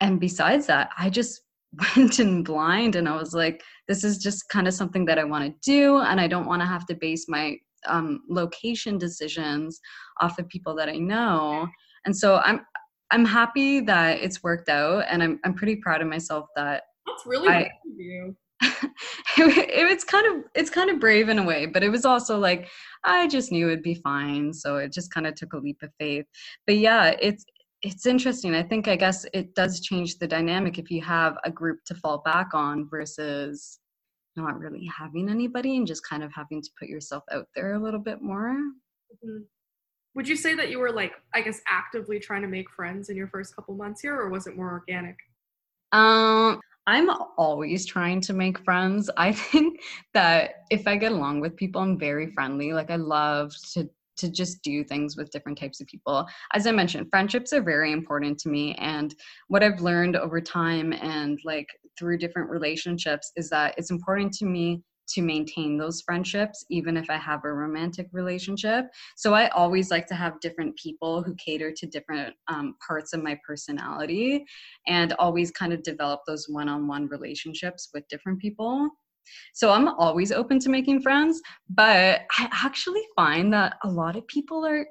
and 0.02 0.20
besides 0.20 0.66
that, 0.68 0.90
I 0.98 1.10
just 1.10 1.42
went 1.96 2.20
in 2.20 2.44
blind 2.44 2.96
and 2.96 3.08
I 3.08 3.16
was 3.16 3.34
like, 3.34 3.62
this 3.88 4.04
is 4.04 4.18
just 4.18 4.50
kind 4.50 4.68
of 4.68 4.74
something 4.74 5.06
that 5.06 5.20
I 5.20 5.24
want 5.24 5.46
to 5.46 5.72
do. 5.72 5.98
And 5.98 6.20
I 6.20 6.28
don't 6.28 6.48
want 6.48 6.62
to 6.62 6.68
have 6.68 6.86
to 6.88 6.96
base 6.96 7.26
my 7.28 7.58
um, 7.88 8.22
location 8.30 8.98
decisions 8.98 9.80
off 10.20 10.40
of 10.40 10.50
people 10.50 10.76
that 10.76 10.90
I 10.90 10.98
know. 10.98 11.68
And 12.06 12.16
so 12.16 12.38
I'm, 12.38 12.62
I'm 13.12 13.26
happy 13.26 13.80
that 13.82 14.20
it's 14.20 14.44
worked 14.44 14.70
out 14.70 15.06
and 15.10 15.24
I'm, 15.24 15.40
I'm 15.44 15.54
pretty 15.54 15.78
proud 15.78 16.02
of 16.02 16.08
myself 16.08 16.48
that 16.56 16.84
that's 17.06 17.26
really 17.26 17.50
I, 17.50 17.72
you. 17.98 18.36
it, 18.62 18.90
it's 19.38 20.04
kind 20.04 20.28
of 20.28 20.44
it's 20.54 20.70
kind 20.70 20.90
of 20.90 21.00
brave 21.00 21.30
in 21.30 21.40
a 21.40 21.44
way 21.44 21.66
but 21.66 21.82
it 21.82 21.88
was 21.88 22.04
also 22.04 22.38
like 22.38 22.68
i 23.06 23.26
just 23.26 23.54
knew 23.54 23.68
it'd 23.68 23.82
be 23.82 23.96
fine 23.96 24.54
so 24.54 24.76
it 24.76 24.92
just 24.92 25.14
kind 25.14 25.26
of 25.26 25.34
took 25.34 25.54
a 25.54 25.58
leap 25.58 25.78
of 25.82 25.90
faith 25.98 26.26
but 26.68 26.78
yeah 26.78 27.16
it's 27.22 27.46
it's 27.82 28.06
interesting 28.06 28.56
i 28.56 28.64
think 28.64 28.88
i 28.88 28.96
guess 28.96 29.26
it 29.34 29.56
does 29.56 29.80
change 29.80 30.18
the 30.18 30.28
dynamic 30.28 30.78
if 30.78 30.92
you 30.92 31.02
have 31.02 31.38
a 31.46 31.52
group 31.52 31.80
to 31.86 31.96
fall 31.96 32.20
back 32.20 32.54
on 32.54 32.88
versus 32.90 33.80
not 34.36 34.60
really 34.60 34.86
having 34.86 35.30
anybody 35.30 35.78
and 35.78 35.88
just 35.88 36.08
kind 36.08 36.24
of 36.24 36.32
having 36.34 36.62
to 36.62 36.70
put 36.78 36.90
yourself 36.90 37.24
out 37.32 37.48
there 37.56 37.74
a 37.74 37.80
little 37.80 38.00
bit 38.00 38.22
more 38.22 38.54
mm-hmm. 38.54 39.44
would 40.16 40.28
you 40.28 40.36
say 40.36 40.56
that 40.56 40.70
you 40.70 40.80
were 40.80 40.92
like 40.92 41.14
i 41.34 41.42
guess 41.42 41.62
actively 41.68 42.20
trying 42.20 42.42
to 42.42 42.48
make 42.48 42.70
friends 42.70 43.10
in 43.10 43.18
your 43.18 43.28
first 43.28 43.56
couple 43.56 43.74
months 43.76 44.02
here 44.02 44.16
or 44.16 44.30
was 44.30 44.48
it 44.48 44.56
more 44.56 44.72
organic 44.72 45.16
um 45.92 46.60
I'm 46.88 47.08
always 47.38 47.86
trying 47.86 48.20
to 48.22 48.34
make 48.34 48.58
friends. 48.66 49.12
I 49.18 49.32
think 49.32 49.80
that 50.16 50.64
if 50.72 50.88
I 50.88 50.98
get 50.98 51.12
along 51.12 51.40
with 51.40 51.56
people, 51.56 51.82
I'm 51.82 52.00
very 52.00 52.32
friendly. 52.32 52.74
Like 52.74 52.90
I 52.90 52.96
love 52.96 53.54
to 53.74 53.88
to 54.20 54.30
just 54.30 54.62
do 54.62 54.84
things 54.84 55.18
with 55.18 55.32
different 55.32 55.58
types 55.58 55.82
of 55.82 55.88
people. 55.88 56.28
As 56.54 56.68
I 56.68 56.72
mentioned, 56.72 57.08
friendships 57.10 57.54
are 57.54 57.62
very 57.62 57.92
important 57.92 58.38
to 58.40 58.50
me 58.50 58.76
and 58.76 59.16
what 59.48 59.64
I've 59.64 59.82
learned 59.82 60.16
over 60.16 60.40
time 60.42 60.94
and 60.94 61.40
like 61.44 61.68
through 61.98 62.18
different 62.18 62.50
relationships 62.50 63.32
is 63.36 63.50
that 63.50 63.76
it's 63.78 63.92
important 63.92 64.34
to 64.34 64.46
me 64.46 64.82
to 65.10 65.22
maintain 65.22 65.78
those 65.78 66.02
friendships, 66.02 66.66
even 66.70 66.96
if 66.96 67.10
I 67.10 67.18
have 67.18 67.44
a 67.44 67.52
romantic 67.52 68.08
relationship. 68.12 68.86
So 69.16 69.34
I 69.34 69.48
always 69.50 69.92
like 69.92 70.08
to 70.08 70.16
have 70.16 70.40
different 70.40 70.78
people 70.78 71.24
who 71.24 71.36
cater 71.36 71.72
to 71.76 71.88
different 71.88 72.36
um, 72.48 72.76
parts 72.86 73.14
of 73.14 73.24
my 73.24 73.40
personality 73.46 74.46
and 74.88 75.14
always 75.14 75.52
kind 75.52 75.74
of 75.74 75.84
develop 75.84 76.22
those 76.28 76.48
one 76.48 76.70
on 76.70 76.88
one 76.88 77.08
relationships 77.08 77.90
with 77.94 78.08
different 78.08 78.40
people. 78.40 78.90
So 79.54 79.72
I'm 79.72 79.88
always 79.88 80.32
open 80.32 80.60
to 80.60 80.70
making 80.70 81.02
friends, 81.02 81.42
but 81.70 82.22
I 82.38 82.50
actually 82.52 83.04
find 83.16 83.54
that 83.54 83.78
a 83.84 83.90
lot 83.90 84.16
of 84.16 84.28
people 84.28 84.66
are 84.66 84.86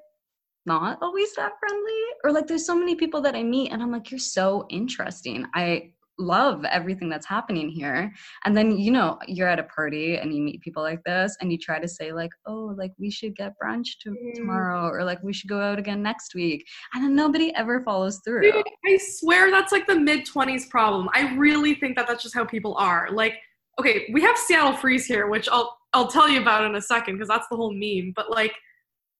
not 0.66 0.98
always 1.00 1.34
that 1.34 1.52
friendly 1.58 2.02
or 2.22 2.30
like 2.30 2.46
there's 2.46 2.66
so 2.66 2.76
many 2.76 2.94
people 2.94 3.22
that 3.22 3.34
I 3.34 3.42
meet 3.42 3.72
and 3.72 3.82
I'm 3.82 3.90
like 3.90 4.10
you're 4.10 4.18
so 4.20 4.66
interesting. 4.68 5.46
I 5.54 5.92
love 6.18 6.64
everything 6.64 7.08
that's 7.08 7.26
happening 7.26 7.68
here. 7.68 8.12
And 8.44 8.56
then 8.56 8.76
you 8.76 8.90
know 8.90 9.18
you're 9.26 9.48
at 9.48 9.58
a 9.58 9.64
party 9.64 10.16
and 10.16 10.34
you 10.34 10.42
meet 10.42 10.60
people 10.60 10.82
like 10.82 11.02
this 11.04 11.36
and 11.40 11.50
you 11.50 11.58
try 11.58 11.78
to 11.78 11.88
say 11.88 12.12
like 12.12 12.30
oh 12.46 12.74
like 12.76 12.92
we 12.98 13.10
should 13.10 13.36
get 13.36 13.54
brunch 13.62 13.98
to- 14.02 14.10
mm. 14.10 14.34
tomorrow 14.34 14.88
or 14.88 15.04
like 15.04 15.22
we 15.22 15.32
should 15.32 15.48
go 15.48 15.60
out 15.60 15.78
again 15.78 16.02
next 16.02 16.34
week. 16.34 16.66
And 16.94 17.04
then 17.04 17.14
nobody 17.14 17.54
ever 17.54 17.82
follows 17.84 18.20
through. 18.24 18.42
Dude, 18.42 18.64
i 18.86 18.98
swear 19.00 19.50
that's 19.50 19.72
like 19.72 19.86
the 19.86 19.98
mid 19.98 20.26
20s 20.26 20.68
problem. 20.68 21.08
I 21.14 21.34
really 21.36 21.74
think 21.74 21.96
that 21.96 22.06
that's 22.06 22.22
just 22.22 22.34
how 22.34 22.44
people 22.44 22.74
are. 22.76 23.08
Like 23.10 23.34
okay 23.78 24.08
we 24.12 24.20
have 24.20 24.36
seattle 24.36 24.72
freeze 24.72 25.06
here 25.06 25.28
which 25.28 25.48
i'll 25.50 25.76
i'll 25.92 26.08
tell 26.08 26.28
you 26.28 26.40
about 26.40 26.64
in 26.64 26.74
a 26.74 26.82
second 26.82 27.14
because 27.14 27.28
that's 27.28 27.48
the 27.50 27.56
whole 27.56 27.72
meme 27.72 28.12
but 28.14 28.30
like 28.30 28.54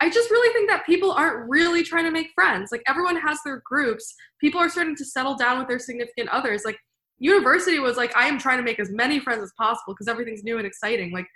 I 0.00 0.09
just 0.09 0.31
really 0.31 0.53
think 0.53 0.71
that 0.71 0.87
people 0.87 1.11
aren't 1.11 1.50
really 1.50 1.83
trying 1.83 2.05
to 2.05 2.12
make 2.12 2.29
friends. 2.33 2.71
Like 2.71 2.85
everyone 2.87 3.17
has 3.17 3.41
their 3.45 3.61
groups. 3.65 4.15
People 4.41 4.61
are 4.61 4.69
starting 4.69 4.95
to 4.95 5.05
settle 5.05 5.35
down 5.35 5.59
with 5.59 5.67
their 5.67 5.81
significant 5.81 6.29
others. 6.29 6.62
Like 6.65 6.79
university 7.19 7.79
was 7.79 7.97
like 7.97 8.17
i 8.17 8.27
am 8.27 8.38
trying 8.38 8.59
to 8.59 8.62
make 8.62 8.79
as 8.79 8.91
many 8.91 9.19
friends 9.19 9.43
as 9.43 9.53
possible 9.59 9.95
because 9.95 10.09
everything's 10.09 10.45
new 10.45 10.59
and 10.59 10.67
exciting 10.67 11.12
like 11.12 11.27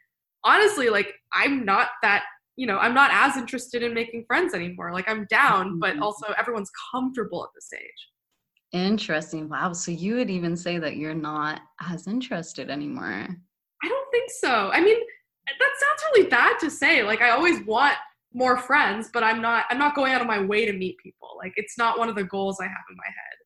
honestly 0.45 0.89
like 0.89 1.13
i'm 1.35 1.65
not 1.65 1.89
that 2.03 2.25
you 2.57 2.67
know 2.67 2.79
i'm 2.79 2.95
not 2.95 3.11
as 3.13 3.37
interested 3.37 3.83
in 3.83 3.93
making 3.93 4.25
friends 4.27 4.55
anymore 4.55 4.93
like 4.93 5.09
i'm 5.09 5.27
down 5.29 5.79
but 5.79 5.95
mm-hmm. 5.95 6.03
also 6.03 6.27
everyone's 6.39 6.71
comfortable 6.93 7.43
at 7.43 7.51
this 7.55 7.67
stage 7.67 8.09
interesting 8.73 9.49
wow 9.49 9.73
so 9.73 9.91
you 9.91 10.15
would 10.15 10.31
even 10.31 10.57
say 10.57 10.79
that 10.79 10.97
you're 10.97 11.15
not 11.15 11.61
as 11.91 12.07
interested 12.07 12.71
anymore 12.71 13.29
I 13.83 13.89
don't 13.89 14.11
think 14.11 14.31
so. 14.31 14.71
I 14.73 14.81
mean, 14.81 14.97
that 15.47 15.71
sounds 15.81 16.03
really 16.15 16.29
bad 16.29 16.59
to 16.61 16.71
say. 16.71 17.03
Like 17.03 17.21
I 17.21 17.31
always 17.31 17.65
want 17.67 17.97
more 18.33 18.57
friends, 18.57 19.11
but 19.13 19.25
I'm 19.25 19.43
not 19.43 19.65
I'm 19.71 19.79
not 19.79 19.95
going 19.95 20.13
out 20.13 20.21
of 20.21 20.27
my 20.27 20.41
way 20.41 20.65
to 20.65 20.73
meet 20.73 20.99
people. 20.99 21.31
Like 21.39 21.53
it's 21.57 21.77
not 21.77 21.99
one 21.99 22.09
of 22.09 22.15
the 22.15 22.25
goals 22.25 22.59
I 22.61 22.65
have 22.65 22.85
in 22.91 22.97
my 22.97 23.07
head. 23.07 23.37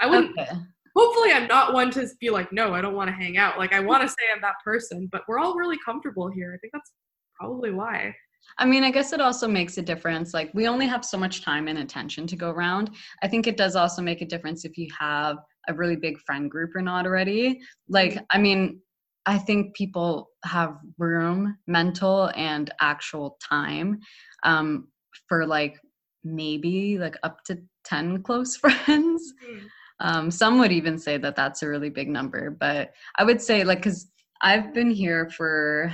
I 0.00 0.06
wouldn't 0.06 0.38
okay. 0.38 0.60
hopefully 0.94 1.32
I'm 1.32 1.48
not 1.48 1.72
one 1.72 1.90
to 1.92 2.06
be 2.20 2.30
like, 2.30 2.52
no, 2.52 2.74
I 2.74 2.82
don't 2.82 2.94
want 2.94 3.08
to 3.08 3.16
hang 3.16 3.38
out. 3.38 3.58
Like 3.58 3.72
I 3.72 3.80
want 3.80 4.02
to 4.02 4.08
say 4.20 4.26
I'm 4.34 4.42
that 4.42 4.56
person, 4.62 5.08
but 5.10 5.22
we're 5.26 5.38
all 5.38 5.56
really 5.56 5.78
comfortable 5.84 6.30
here. 6.30 6.52
I 6.54 6.58
think 6.58 6.72
that's 6.72 6.92
probably 7.38 7.70
why. 7.70 8.14
I 8.58 8.64
mean, 8.64 8.84
I 8.84 8.90
guess 8.90 9.12
it 9.12 9.20
also 9.20 9.46
makes 9.46 9.78
a 9.78 9.82
difference. 9.82 10.32
Like, 10.32 10.50
we 10.54 10.66
only 10.66 10.86
have 10.86 11.04
so 11.04 11.18
much 11.18 11.42
time 11.42 11.68
and 11.68 11.78
attention 11.78 12.26
to 12.28 12.36
go 12.36 12.50
around. 12.50 12.90
I 13.22 13.28
think 13.28 13.46
it 13.46 13.56
does 13.56 13.76
also 13.76 14.00
make 14.00 14.22
a 14.22 14.26
difference 14.26 14.64
if 14.64 14.78
you 14.78 14.88
have 14.98 15.36
a 15.68 15.74
really 15.74 15.96
big 15.96 16.18
friend 16.20 16.50
group 16.50 16.74
or 16.74 16.80
not 16.80 17.06
already. 17.06 17.60
Like, 17.88 18.12
mm-hmm. 18.12 18.24
I 18.30 18.38
mean, 18.38 18.80
I 19.26 19.38
think 19.38 19.74
people 19.74 20.30
have 20.44 20.78
room, 20.98 21.58
mental 21.66 22.30
and 22.36 22.72
actual 22.80 23.38
time 23.46 23.98
um, 24.44 24.88
for 25.28 25.44
like 25.44 25.78
maybe 26.22 26.98
like 26.98 27.16
up 27.24 27.42
to 27.44 27.58
10 27.84 28.22
close 28.22 28.56
friends. 28.56 29.32
Mm-hmm. 29.44 29.66
Um, 29.98 30.30
some 30.30 30.58
would 30.58 30.72
even 30.72 30.98
say 30.98 31.16
that 31.18 31.36
that's 31.36 31.62
a 31.62 31.68
really 31.68 31.88
big 31.90 32.08
number, 32.08 32.50
but 32.50 32.92
I 33.16 33.24
would 33.24 33.40
say 33.40 33.64
like, 33.64 33.82
cause 33.82 34.06
I've 34.42 34.74
been 34.74 34.90
here 34.90 35.30
for 35.30 35.92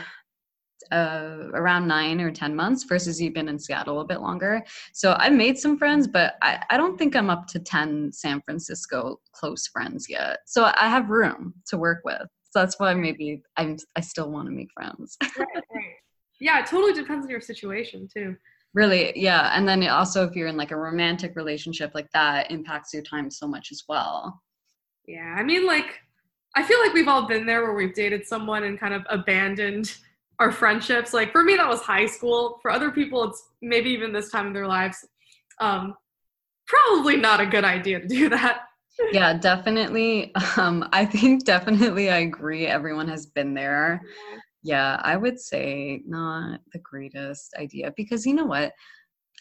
uh, 0.91 1.49
around 1.55 1.87
nine 1.87 2.21
or 2.21 2.31
10 2.31 2.55
months 2.55 2.85
versus 2.85 3.21
you've 3.21 3.35
been 3.35 3.49
in 3.49 3.59
Seattle 3.59 4.01
a 4.01 4.05
bit 4.05 4.21
longer. 4.21 4.63
So 4.93 5.15
I've 5.19 5.33
made 5.33 5.59
some 5.59 5.79
friends, 5.79 6.07
but 6.07 6.35
I, 6.43 6.63
I 6.71 6.77
don't 6.77 6.99
think 6.99 7.15
I'm 7.15 7.31
up 7.31 7.47
to 7.49 7.59
10 7.59 8.13
San 8.13 8.41
Francisco 8.43 9.21
close 9.33 9.67
friends 9.67 10.07
yet. 10.09 10.39
So 10.47 10.65
I 10.65 10.89
have 10.89 11.11
room 11.11 11.55
to 11.67 11.79
work 11.79 12.01
with. 12.05 12.23
So 12.51 12.59
that's 12.59 12.79
why 12.79 12.93
maybe 12.95 13.43
I'm, 13.57 13.77
I 13.97 14.01
still 14.01 14.31
want 14.31 14.47
to 14.47 14.53
make 14.53 14.69
friends. 14.75 15.17
right, 15.39 15.49
right. 15.55 15.95
Yeah, 16.41 16.61
it 16.61 16.67
totally 16.67 16.93
depends 16.93 17.25
on 17.25 17.31
your 17.31 17.41
situation 17.41 18.09
too. 18.13 18.37
Really, 18.75 19.13
yeah. 19.15 19.53
And 19.55 19.69
then 19.69 19.87
also, 19.89 20.27
if 20.27 20.35
you're 20.35 20.49
in 20.49 20.57
like 20.57 20.71
a 20.71 20.77
romantic 20.77 21.37
relationship, 21.37 21.93
like 21.95 22.11
that 22.13 22.51
impacts 22.51 22.93
your 22.93 23.03
time 23.03 23.31
so 23.31 23.47
much 23.47 23.69
as 23.71 23.85
well. 23.89 24.43
Yeah, 25.07 25.35
I 25.37 25.43
mean, 25.43 25.67
like, 25.67 26.01
I 26.55 26.63
feel 26.63 26.79
like 26.81 26.95
we've 26.95 27.09
all 27.09 27.27
been 27.27 27.47
there 27.47 27.63
where 27.63 27.75
we've 27.75 27.95
dated 27.95 28.27
someone 28.27 28.65
and 28.65 28.79
kind 28.79 28.95
of 28.95 29.03
abandoned 29.09 29.95
our 30.43 30.51
friendships. 30.53 31.15
Like 31.15 31.31
for 31.31 31.45
me, 31.45 31.57
that 31.57 31.69
was 31.69 31.81
high 31.81 32.07
school. 32.07 32.59
For 32.63 32.71
other 32.71 32.91
people, 32.91 33.25
it's 33.25 33.51
maybe 33.63 33.91
even 33.91 34.13
this 34.13 34.31
time 34.31 34.49
in 34.49 34.53
their 34.53 34.67
lives. 34.67 35.07
Um, 35.61 35.95
probably 36.67 37.17
not 37.17 37.41
a 37.41 37.47
good 37.47 37.65
idea 37.65 38.01
to 38.01 38.09
do 38.09 38.29
that. 38.37 38.63
yeah, 39.13 39.39
definitely. 39.39 40.35
Um, 40.57 40.89
I 40.93 41.05
think 41.07 41.45
definitely 41.55 42.11
I 42.11 42.19
agree. 42.19 42.67
Everyone 42.67 43.09
has 43.09 43.27
been 43.27 43.55
there. 43.55 44.03
Yeah, 44.65 45.01
I 45.03 45.17
would 45.17 45.41
say 45.41 46.03
not 46.07 46.61
the 46.73 46.79
greatest 46.81 47.55
idea 47.57 47.93
because 47.97 48.27
you 48.27 48.35
know 48.35 48.47
what? 48.47 48.73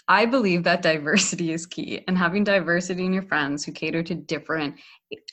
I 0.07 0.25
believe 0.25 0.63
that 0.63 0.81
diversity 0.91 1.51
is 1.51 1.65
key 1.65 2.03
and 2.07 2.17
having 2.17 2.43
diversity 2.43 3.05
in 3.05 3.13
your 3.13 3.23
friends 3.23 3.65
who 3.65 3.71
cater 3.71 4.03
to 4.03 4.13
different 4.15 4.79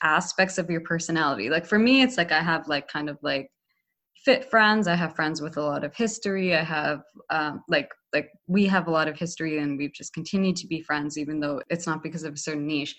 aspects 0.01 0.57
of 0.57 0.69
your 0.69 0.81
personality. 0.81 1.49
Like 1.49 1.65
for 1.65 1.77
me, 1.77 2.01
it's 2.01 2.17
like 2.17 2.31
I 2.31 2.41
have 2.41 2.67
like 2.67 2.87
kind 2.87 3.09
of 3.09 3.19
like 3.21 3.51
fit 4.25 4.49
friends. 4.49 4.87
I 4.87 4.95
have 4.95 5.15
friends 5.15 5.41
with 5.41 5.57
a 5.57 5.61
lot 5.61 5.83
of 5.83 5.95
history. 5.95 6.55
I 6.55 6.63
have 6.63 7.01
um, 7.29 7.63
like 7.67 7.91
like 8.13 8.29
we 8.47 8.65
have 8.65 8.87
a 8.87 8.91
lot 8.91 9.07
of 9.07 9.17
history 9.17 9.59
and 9.59 9.77
we've 9.77 9.93
just 9.93 10.13
continued 10.13 10.55
to 10.57 10.67
be 10.67 10.81
friends 10.81 11.17
even 11.17 11.39
though 11.39 11.61
it's 11.69 11.87
not 11.87 12.03
because 12.03 12.23
of 12.23 12.33
a 12.33 12.37
certain 12.37 12.67
niche. 12.67 12.95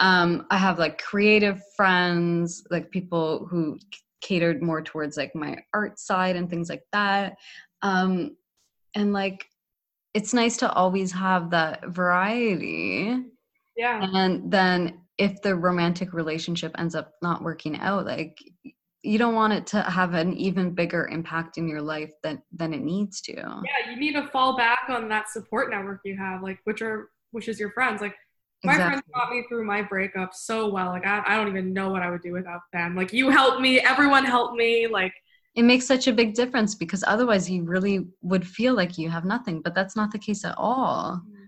Um, 0.00 0.46
i 0.50 0.56
have 0.56 0.78
like 0.78 1.02
creative 1.02 1.60
friends 1.76 2.64
like 2.70 2.90
people 2.90 3.46
who 3.50 3.78
catered 4.22 4.62
more 4.62 4.80
towards 4.80 5.18
like 5.18 5.34
my 5.34 5.58
art 5.74 5.98
side 5.98 6.36
and 6.36 6.48
things 6.48 6.70
like 6.70 6.84
that. 6.92 7.36
Um, 7.82 8.36
and 8.94 9.12
like 9.12 9.46
it's 10.14 10.32
nice 10.32 10.56
to 10.58 10.72
always 10.72 11.12
have 11.12 11.50
that 11.50 11.86
variety. 11.88 13.16
Yeah. 13.76 14.02
And 14.02 14.50
then 14.50 15.00
if 15.18 15.42
the 15.42 15.54
romantic 15.54 16.12
relationship 16.12 16.74
ends 16.78 16.94
up 16.94 17.12
not 17.22 17.42
working 17.42 17.78
out 17.78 18.06
like 18.06 18.38
you 19.02 19.18
don't 19.18 19.34
want 19.34 19.52
it 19.52 19.66
to 19.66 19.82
have 19.82 20.14
an 20.14 20.32
even 20.34 20.70
bigger 20.70 21.08
impact 21.08 21.58
in 21.58 21.68
your 21.68 21.82
life 21.82 22.12
than 22.22 22.42
than 22.52 22.72
it 22.72 22.82
needs 22.82 23.20
to. 23.22 23.34
Yeah 23.34 23.90
you 23.90 23.96
need 23.96 24.12
to 24.12 24.26
fall 24.28 24.56
back 24.56 24.84
on 24.88 25.08
that 25.08 25.28
support 25.28 25.70
network 25.70 26.00
you 26.04 26.16
have 26.16 26.42
like 26.42 26.58
which 26.64 26.82
are 26.82 27.10
which 27.32 27.48
is 27.48 27.58
your 27.58 27.70
friends. 27.72 28.00
Like 28.00 28.14
my 28.64 28.74
exactly. 28.74 28.90
friends 28.92 29.02
got 29.14 29.30
me 29.30 29.44
through 29.48 29.64
my 29.64 29.82
breakup 29.82 30.34
so 30.34 30.70
well. 30.70 30.88
Like 30.88 31.06
I, 31.06 31.22
I 31.26 31.36
don't 31.36 31.48
even 31.48 31.72
know 31.72 31.90
what 31.90 32.02
i 32.02 32.10
would 32.10 32.22
do 32.22 32.32
without 32.32 32.60
them. 32.72 32.94
Like 32.94 33.12
you 33.12 33.30
helped 33.30 33.60
me 33.60 33.80
everyone 33.80 34.24
helped 34.24 34.54
me 34.54 34.86
like 34.86 35.12
it 35.54 35.64
makes 35.64 35.86
such 35.86 36.06
a 36.06 36.12
big 36.12 36.34
difference 36.34 36.74
because 36.74 37.04
otherwise 37.06 37.50
you 37.50 37.64
really 37.64 38.06
would 38.22 38.46
feel 38.46 38.74
like 38.74 38.96
you 38.96 39.10
have 39.10 39.24
nothing 39.24 39.60
but 39.60 39.74
that's 39.74 39.96
not 39.96 40.12
the 40.12 40.18
case 40.18 40.44
at 40.44 40.54
all. 40.56 41.20
Mm-hmm. 41.26 41.41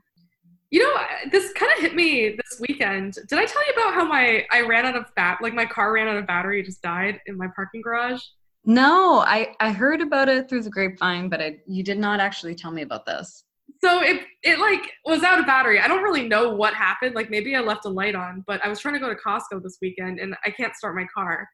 You 0.71 0.83
know, 0.83 1.01
this 1.31 1.53
kind 1.53 1.71
of 1.77 1.81
hit 1.81 1.95
me 1.95 2.31
this 2.31 2.61
weekend. 2.61 3.15
Did 3.29 3.39
I 3.39 3.45
tell 3.45 3.67
you 3.67 3.73
about 3.75 3.95
how 3.95 4.05
my 4.05 4.45
I 4.51 4.63
ran 4.63 4.87
out 4.87 4.97
of 4.97 5.07
bat 5.15 5.39
like 5.41 5.55
my 5.55 5.67
car 5.67 5.93
ran 5.93 6.09
out 6.09 6.17
of 6.17 6.27
battery, 6.27 6.63
just 6.63 6.83
died 6.83 7.21
in 7.27 7.37
my 7.37 7.47
parking 7.55 7.81
garage? 7.81 8.21
No, 8.65 9.21
I 9.21 9.55
I 9.61 9.73
heard 9.73 10.01
about 10.01 10.29
it 10.29 10.49
through 10.49 10.63
the 10.63 10.71
grapevine, 10.71 11.29
but 11.29 11.41
I, 11.41 11.59
you 11.67 11.83
did 11.83 11.99
not 11.99 12.19
actually 12.21 12.55
tell 12.55 12.71
me 12.71 12.83
about 12.83 13.07
this. 13.07 13.45
So 13.81 14.01
it 14.03 14.23
it 14.43 14.59
like 14.59 14.91
was 15.05 15.23
out 15.23 15.39
of 15.39 15.47
battery. 15.47 15.79
I 15.81 15.87
don't 15.87 16.03
really 16.03 16.27
know 16.27 16.55
what 16.55 16.75
happened. 16.75 17.15
Like 17.15 17.31
maybe 17.31 17.55
I 17.55 17.61
left 17.61 17.85
a 17.85 17.91
light 17.91 18.15
on, 18.15 18.43
but 18.47 18.65
I 18.65 18.69
was 18.69 18.81
trying 18.81 18.95
to 18.95 19.01
go 19.01 19.09
to 19.09 19.15
Costco 19.15 19.63
this 19.63 19.79
weekend 19.81 20.19
and 20.19 20.35
I 20.45 20.51
can't 20.51 20.75
start 20.75 20.97
my 20.97 21.07
car. 21.15 21.49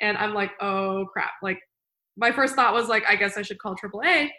And 0.00 0.16
I'm 0.16 0.34
like, 0.34 0.52
"Oh 0.60 1.06
crap." 1.12 1.32
Like 1.42 1.58
my 2.16 2.30
first 2.30 2.54
thought 2.54 2.74
was 2.74 2.88
like, 2.88 3.04
I 3.08 3.16
guess 3.16 3.36
I 3.36 3.42
should 3.42 3.58
call 3.58 3.74
AAA. 3.74 4.30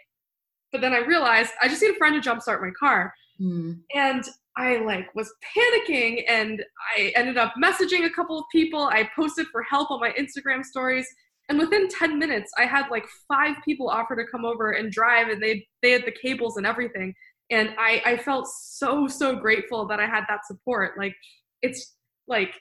But 0.72 0.80
then 0.80 0.92
I 0.92 0.98
realized 0.98 1.52
I 1.62 1.68
just 1.68 1.82
need 1.82 1.94
a 1.94 1.98
friend 1.98 2.20
to 2.20 2.28
jumpstart 2.28 2.60
my 2.60 2.70
car. 2.78 3.12
Mm. 3.40 3.80
And 3.94 4.24
I 4.56 4.76
like 4.78 5.12
was 5.14 5.32
panicking 5.56 6.24
and 6.28 6.64
I 6.96 7.12
ended 7.16 7.36
up 7.36 7.54
messaging 7.62 8.06
a 8.06 8.10
couple 8.10 8.38
of 8.38 8.44
people. 8.52 8.82
I 8.82 9.08
posted 9.16 9.46
for 9.48 9.62
help 9.62 9.90
on 9.90 10.00
my 10.00 10.12
Instagram 10.12 10.64
stories. 10.64 11.06
And 11.48 11.58
within 11.58 11.88
10 11.88 12.18
minutes, 12.18 12.50
I 12.58 12.64
had 12.64 12.88
like 12.90 13.04
five 13.28 13.56
people 13.64 13.88
offer 13.88 14.16
to 14.16 14.24
come 14.30 14.44
over 14.44 14.72
and 14.72 14.90
drive 14.90 15.28
and 15.28 15.42
they 15.42 15.66
they 15.82 15.90
had 15.90 16.06
the 16.06 16.12
cables 16.12 16.56
and 16.56 16.66
everything. 16.66 17.14
And 17.50 17.74
I, 17.78 18.02
I 18.06 18.16
felt 18.16 18.48
so, 18.48 19.06
so 19.06 19.36
grateful 19.36 19.86
that 19.88 20.00
I 20.00 20.06
had 20.06 20.24
that 20.28 20.46
support. 20.46 20.96
Like 20.96 21.14
it's 21.60 21.94
like 22.26 22.54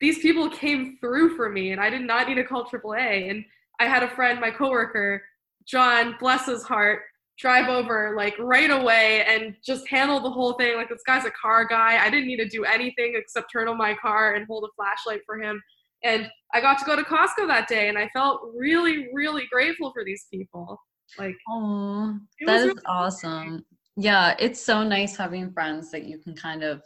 these 0.00 0.18
people 0.20 0.48
came 0.48 0.96
through 1.00 1.36
for 1.36 1.50
me 1.50 1.72
and 1.72 1.80
I 1.80 1.90
did 1.90 2.02
not 2.02 2.28
need 2.28 2.36
to 2.36 2.44
call 2.44 2.64
AAA. 2.64 3.30
And 3.30 3.44
I 3.80 3.86
had 3.86 4.02
a 4.02 4.08
friend, 4.08 4.40
my 4.40 4.50
coworker, 4.50 5.22
John, 5.66 6.16
bless 6.18 6.46
his 6.46 6.62
heart, 6.62 7.02
drive 7.38 7.68
over 7.68 8.14
like 8.16 8.34
right 8.38 8.70
away 8.70 9.24
and 9.24 9.54
just 9.64 9.88
handle 9.88 10.20
the 10.20 10.30
whole 10.30 10.54
thing. 10.54 10.76
Like 10.76 10.88
this 10.88 11.02
guy's 11.06 11.24
a 11.24 11.30
car 11.30 11.66
guy. 11.66 12.04
I 12.04 12.10
didn't 12.10 12.26
need 12.26 12.38
to 12.38 12.48
do 12.48 12.64
anything 12.64 13.14
except 13.16 13.50
turn 13.52 13.68
on 13.68 13.76
my 13.76 13.94
car 13.94 14.34
and 14.34 14.46
hold 14.46 14.64
a 14.64 14.72
flashlight 14.76 15.20
for 15.26 15.40
him. 15.40 15.60
And 16.04 16.28
I 16.52 16.60
got 16.60 16.78
to 16.78 16.84
go 16.84 16.96
to 16.96 17.02
Costco 17.02 17.48
that 17.48 17.66
day 17.66 17.88
and 17.88 17.98
I 17.98 18.08
felt 18.12 18.42
really, 18.56 19.08
really 19.12 19.44
grateful 19.50 19.92
for 19.92 20.04
these 20.04 20.26
people. 20.32 20.78
Like 21.18 21.36
Oh 21.48 22.18
that 22.46 22.56
is 22.60 22.66
really 22.66 22.80
awesome. 22.86 23.64
Yeah, 23.96 24.34
it's 24.38 24.60
so 24.60 24.82
nice 24.82 25.16
having 25.16 25.52
friends 25.52 25.90
that 25.90 26.04
you 26.04 26.18
can 26.18 26.34
kind 26.34 26.62
of 26.62 26.82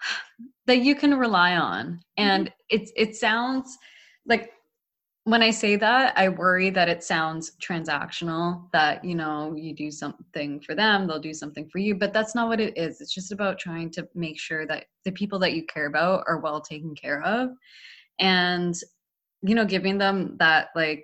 that 0.66 0.78
you 0.78 0.94
can 0.94 1.14
rely 1.14 1.56
on. 1.56 2.00
And 2.16 2.46
mm-hmm. 2.46 2.54
it's 2.70 2.92
it 2.96 3.16
sounds 3.16 3.76
like 4.26 4.50
when 5.26 5.42
I 5.42 5.50
say 5.50 5.74
that, 5.74 6.16
I 6.16 6.28
worry 6.28 6.70
that 6.70 6.88
it 6.88 7.02
sounds 7.02 7.56
transactional, 7.60 8.70
that, 8.72 9.04
you 9.04 9.16
know, 9.16 9.56
you 9.56 9.74
do 9.74 9.90
something 9.90 10.60
for 10.60 10.76
them, 10.76 11.08
they'll 11.08 11.18
do 11.18 11.34
something 11.34 11.68
for 11.68 11.78
you, 11.78 11.96
but 11.96 12.12
that's 12.12 12.36
not 12.36 12.46
what 12.46 12.60
it 12.60 12.78
is. 12.78 13.00
It's 13.00 13.12
just 13.12 13.32
about 13.32 13.58
trying 13.58 13.90
to 13.90 14.06
make 14.14 14.38
sure 14.38 14.68
that 14.68 14.84
the 15.04 15.10
people 15.10 15.40
that 15.40 15.54
you 15.54 15.66
care 15.66 15.86
about 15.86 16.22
are 16.28 16.38
well 16.38 16.60
taken 16.60 16.94
care 16.94 17.24
of 17.24 17.50
and, 18.20 18.76
you 19.42 19.56
know, 19.56 19.64
giving 19.64 19.98
them 19.98 20.36
that, 20.38 20.68
like, 20.76 21.02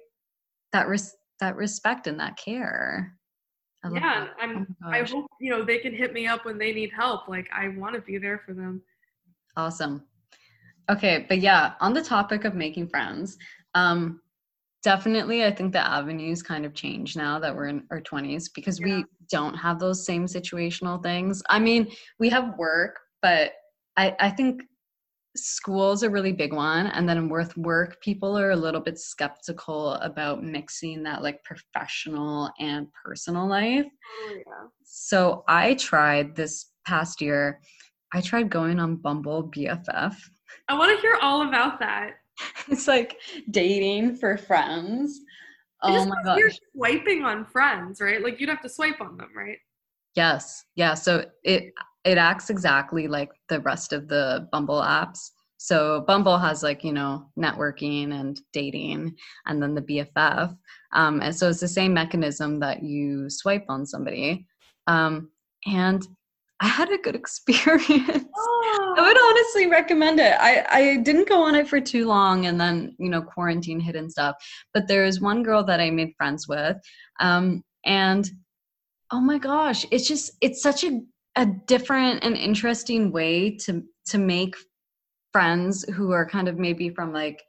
that, 0.70 0.86
res- 0.86 1.16
that 1.40 1.56
respect 1.56 2.06
and 2.06 2.20
that 2.20 2.36
care. 2.36 3.18
I 3.82 3.92
yeah, 3.92 4.28
I'm, 4.40 4.68
oh 4.84 4.88
I 4.88 5.02
hope, 5.02 5.26
you 5.40 5.50
know, 5.50 5.64
they 5.64 5.78
can 5.78 5.92
hit 5.92 6.12
me 6.12 6.28
up 6.28 6.44
when 6.44 6.58
they 6.58 6.72
need 6.72 6.92
help. 6.96 7.26
Like, 7.26 7.50
I 7.52 7.70
want 7.70 7.96
to 7.96 8.00
be 8.00 8.18
there 8.18 8.40
for 8.46 8.54
them. 8.54 8.82
Awesome. 9.56 10.04
Okay, 10.88 11.26
but 11.28 11.40
yeah, 11.40 11.72
on 11.80 11.92
the 11.92 12.02
topic 12.02 12.44
of 12.44 12.54
making 12.54 12.88
friends, 12.88 13.36
um, 13.74 14.20
definitely, 14.82 15.44
I 15.44 15.50
think 15.50 15.72
the 15.72 15.86
avenues 15.86 16.42
kind 16.42 16.64
of 16.64 16.74
change 16.74 17.16
now 17.16 17.38
that 17.38 17.54
we're 17.54 17.68
in 17.68 17.84
our 17.90 18.00
20s 18.00 18.50
because 18.54 18.80
yeah. 18.80 18.86
we 18.86 19.04
don't 19.30 19.54
have 19.54 19.78
those 19.78 20.04
same 20.04 20.26
situational 20.26 21.02
things. 21.02 21.42
I 21.48 21.58
mean, 21.58 21.90
we 22.18 22.28
have 22.30 22.56
work, 22.58 22.98
but 23.22 23.52
I, 23.96 24.14
I 24.18 24.30
think 24.30 24.62
school's 25.36 26.02
a 26.02 26.10
really 26.10 26.32
big 26.32 26.52
one 26.52 26.88
and 26.88 27.08
then 27.08 27.28
with 27.28 27.56
work 27.56 27.98
people 28.02 28.38
are 28.38 28.50
a 28.50 28.56
little 28.56 28.80
bit 28.80 28.98
skeptical 28.98 29.94
about 29.94 30.44
mixing 30.44 31.02
that 31.02 31.22
like 31.22 31.42
professional 31.42 32.50
and 32.58 32.86
personal 33.04 33.48
life 33.48 33.86
oh, 33.86 34.34
yeah. 34.36 34.66
so 34.84 35.42
i 35.48 35.72
tried 35.74 36.36
this 36.36 36.72
past 36.86 37.22
year 37.22 37.60
i 38.12 38.20
tried 38.20 38.50
going 38.50 38.78
on 38.78 38.96
bumble 38.96 39.50
bff 39.50 40.14
i 40.68 40.74
want 40.76 40.94
to 40.94 41.00
hear 41.00 41.16
all 41.22 41.48
about 41.48 41.80
that 41.80 42.10
it's 42.68 42.88
like 42.88 43.18
dating 43.50 44.16
for 44.16 44.36
friends. 44.36 45.20
Oh 45.82 46.04
my 46.06 46.22
gosh. 46.24 46.38
You're 46.38 46.50
swiping 46.74 47.24
on 47.24 47.44
friends, 47.44 48.00
right? 48.00 48.22
Like 48.22 48.40
you'd 48.40 48.48
have 48.48 48.62
to 48.62 48.68
swipe 48.68 49.00
on 49.00 49.16
them, 49.16 49.30
right? 49.36 49.58
Yes. 50.14 50.64
Yeah. 50.76 50.94
So 50.94 51.24
it 51.42 51.72
it 52.04 52.18
acts 52.18 52.50
exactly 52.50 53.08
like 53.08 53.30
the 53.48 53.60
rest 53.60 53.92
of 53.92 54.08
the 54.08 54.48
Bumble 54.52 54.80
apps. 54.80 55.30
So 55.56 56.04
Bumble 56.08 56.38
has 56.38 56.62
like, 56.64 56.82
you 56.82 56.92
know, 56.92 57.26
networking 57.38 58.12
and 58.18 58.40
dating 58.52 59.14
and 59.46 59.62
then 59.62 59.74
the 59.74 59.82
BFF. 59.82 60.56
Um, 60.92 61.20
and 61.22 61.34
so 61.34 61.48
it's 61.48 61.60
the 61.60 61.68
same 61.68 61.94
mechanism 61.94 62.58
that 62.60 62.82
you 62.82 63.30
swipe 63.30 63.66
on 63.68 63.86
somebody. 63.86 64.44
Um, 64.88 65.30
and 65.66 66.04
I 66.62 66.68
had 66.68 66.92
a 66.92 66.98
good 66.98 67.16
experience. 67.22 68.24
Oh. 68.36 68.94
I 68.96 69.02
would 69.02 69.20
honestly 69.20 69.66
recommend 69.66 70.20
it. 70.20 70.34
I, 70.38 70.64
I 70.70 70.96
didn't 70.98 71.28
go 71.28 71.42
on 71.42 71.54
it 71.54 71.68
for 71.68 71.80
too 71.80 72.06
long 72.06 72.46
and 72.46 72.58
then, 72.58 72.94
you 72.98 73.10
know, 73.10 73.20
quarantine 73.20 73.80
hit 73.80 73.96
and 73.96 74.10
stuff. 74.10 74.36
But 74.72 74.86
there 74.88 75.04
was 75.04 75.20
one 75.20 75.42
girl 75.42 75.64
that 75.64 75.80
I 75.80 75.90
made 75.90 76.14
friends 76.16 76.48
with. 76.48 76.76
Um, 77.20 77.64
and 77.84 78.30
oh 79.10 79.20
my 79.20 79.38
gosh, 79.38 79.84
it's 79.90 80.06
just, 80.06 80.32
it's 80.40 80.62
such 80.62 80.84
a, 80.84 81.00
a 81.36 81.46
different 81.66 82.24
and 82.24 82.36
interesting 82.36 83.10
way 83.10 83.56
to, 83.56 83.82
to 84.06 84.18
make 84.18 84.54
friends 85.32 85.84
who 85.94 86.12
are 86.12 86.26
kind 86.26 86.46
of 86.46 86.58
maybe 86.58 86.90
from 86.90 87.12
like 87.12 87.42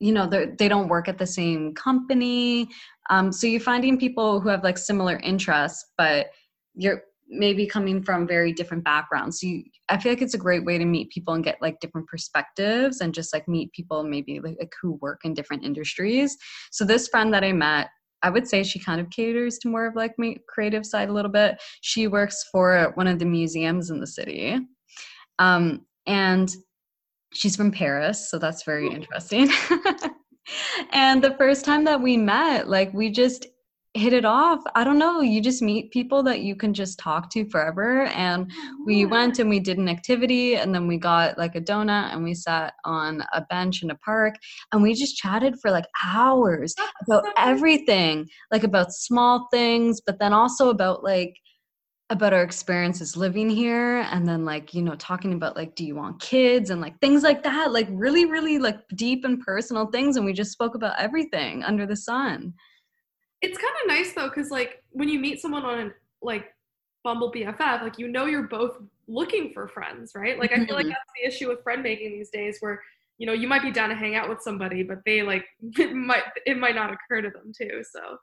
you 0.00 0.12
know 0.12 0.26
they 0.26 0.68
don't 0.68 0.88
work 0.88 1.06
at 1.06 1.18
the 1.18 1.26
same 1.26 1.72
company 1.74 2.68
um, 3.10 3.30
so 3.30 3.46
you're 3.46 3.60
finding 3.60 3.98
people 3.98 4.40
who 4.40 4.48
have 4.48 4.64
like 4.64 4.76
similar 4.76 5.18
interests 5.18 5.92
but 5.96 6.30
you're 6.74 7.02
maybe 7.28 7.66
coming 7.66 8.02
from 8.02 8.26
very 8.26 8.52
different 8.52 8.84
backgrounds 8.84 9.40
so 9.40 9.46
you, 9.46 9.64
i 9.88 9.98
feel 9.98 10.12
like 10.12 10.22
it's 10.22 10.34
a 10.34 10.38
great 10.38 10.64
way 10.64 10.78
to 10.78 10.84
meet 10.84 11.10
people 11.10 11.34
and 11.34 11.44
get 11.44 11.60
like 11.62 11.80
different 11.80 12.06
perspectives 12.06 13.00
and 13.00 13.14
just 13.14 13.32
like 13.32 13.48
meet 13.48 13.72
people 13.72 14.04
maybe 14.04 14.40
like, 14.40 14.56
like 14.60 14.72
who 14.80 14.98
work 15.00 15.20
in 15.24 15.34
different 15.34 15.64
industries 15.64 16.36
so 16.70 16.84
this 16.84 17.08
friend 17.08 17.32
that 17.32 17.44
i 17.44 17.52
met 17.52 17.88
I 18.22 18.30
would 18.30 18.48
say 18.48 18.62
she 18.62 18.78
kind 18.78 19.02
of 19.02 19.10
caters 19.10 19.58
to 19.58 19.68
more 19.68 19.86
of 19.86 19.94
like 19.94 20.14
my 20.16 20.36
creative 20.48 20.86
side 20.86 21.10
a 21.10 21.12
little 21.12 21.30
bit. 21.30 21.62
She 21.82 22.08
works 22.08 22.42
for 22.50 22.90
one 22.94 23.06
of 23.06 23.18
the 23.18 23.26
museums 23.26 23.90
in 23.90 24.00
the 24.00 24.06
city. 24.06 24.58
Um, 25.38 25.84
and 26.06 26.50
she's 27.34 27.54
from 27.54 27.70
Paris, 27.70 28.30
so 28.30 28.38
that's 28.38 28.62
very 28.62 28.88
interesting. 28.88 29.50
and 30.92 31.22
the 31.22 31.34
first 31.36 31.66
time 31.66 31.84
that 31.84 32.00
we 32.00 32.16
met, 32.16 32.68
like 32.68 32.94
we 32.94 33.10
just 33.10 33.46
hit 33.94 34.12
it 34.12 34.24
off. 34.24 34.60
I 34.74 34.82
don't 34.82 34.98
know, 34.98 35.20
you 35.20 35.40
just 35.40 35.62
meet 35.62 35.92
people 35.92 36.24
that 36.24 36.40
you 36.40 36.56
can 36.56 36.74
just 36.74 36.98
talk 36.98 37.30
to 37.30 37.48
forever. 37.48 38.06
And 38.06 38.50
we 38.84 39.04
oh, 39.04 39.08
went 39.08 39.38
and 39.38 39.48
we 39.48 39.60
did 39.60 39.78
an 39.78 39.88
activity 39.88 40.56
and 40.56 40.74
then 40.74 40.88
we 40.88 40.96
got 40.96 41.38
like 41.38 41.54
a 41.54 41.60
donut 41.60 42.12
and 42.12 42.24
we 42.24 42.34
sat 42.34 42.74
on 42.84 43.22
a 43.32 43.42
bench 43.42 43.84
in 43.84 43.90
a 43.90 43.94
park 43.96 44.34
and 44.72 44.82
we 44.82 44.94
just 44.94 45.16
chatted 45.16 45.54
for 45.62 45.70
like 45.70 45.86
hours 46.04 46.74
about 47.06 47.24
everything, 47.38 48.28
like 48.50 48.64
about 48.64 48.92
small 48.92 49.46
things, 49.52 50.00
but 50.04 50.18
then 50.18 50.32
also 50.32 50.70
about 50.70 51.04
like 51.04 51.34
about 52.10 52.34
our 52.34 52.42
experiences 52.42 53.16
living 53.16 53.48
here 53.48 54.06
and 54.10 54.28
then 54.28 54.44
like 54.44 54.74
you 54.74 54.82
know 54.82 54.94
talking 54.96 55.32
about 55.32 55.56
like 55.56 55.74
do 55.74 55.86
you 55.86 55.96
want 55.96 56.20
kids 56.20 56.68
and 56.68 56.78
like 56.78 57.00
things 57.00 57.22
like 57.22 57.42
that 57.42 57.72
like 57.72 57.88
really 57.90 58.26
really 58.26 58.58
like 58.58 58.76
deep 58.94 59.24
and 59.24 59.40
personal 59.40 59.86
things 59.86 60.16
and 60.16 60.24
we 60.24 60.32
just 60.34 60.52
spoke 60.52 60.74
about 60.74 60.94
everything 60.98 61.62
under 61.64 61.86
the 61.86 61.96
sun 61.96 62.52
it's 63.44 63.58
kind 63.58 63.74
of 63.82 63.88
nice 63.88 64.12
though 64.12 64.28
because 64.28 64.50
like 64.50 64.82
when 64.90 65.08
you 65.08 65.18
meet 65.18 65.40
someone 65.40 65.64
on 65.64 65.92
like 66.22 66.46
bumble 67.02 67.30
bff 67.30 67.82
like 67.82 67.98
you 67.98 68.08
know 68.08 68.26
you're 68.26 68.48
both 68.48 68.78
looking 69.06 69.52
for 69.52 69.68
friends 69.68 70.12
right 70.14 70.38
like 70.38 70.52
i 70.52 70.56
feel 70.64 70.74
like 70.74 70.86
mm-hmm. 70.86 70.88
that's 70.88 71.12
the 71.20 71.28
issue 71.28 71.48
with 71.48 71.62
friend 71.62 71.82
making 71.82 72.12
these 72.12 72.30
days 72.30 72.56
where 72.60 72.80
you 73.18 73.26
know 73.26 73.32
you 73.32 73.46
might 73.46 73.62
be 73.62 73.70
down 73.70 73.90
to 73.90 73.94
hang 73.94 74.14
out 74.14 74.28
with 74.28 74.40
somebody 74.40 74.82
but 74.82 74.98
they 75.04 75.22
like 75.22 75.44
it 75.78 75.92
might 75.94 76.22
it 76.46 76.58
might 76.58 76.74
not 76.74 76.90
occur 76.92 77.20
to 77.20 77.30
them 77.30 77.52
too 77.56 77.82
so 77.82 78.18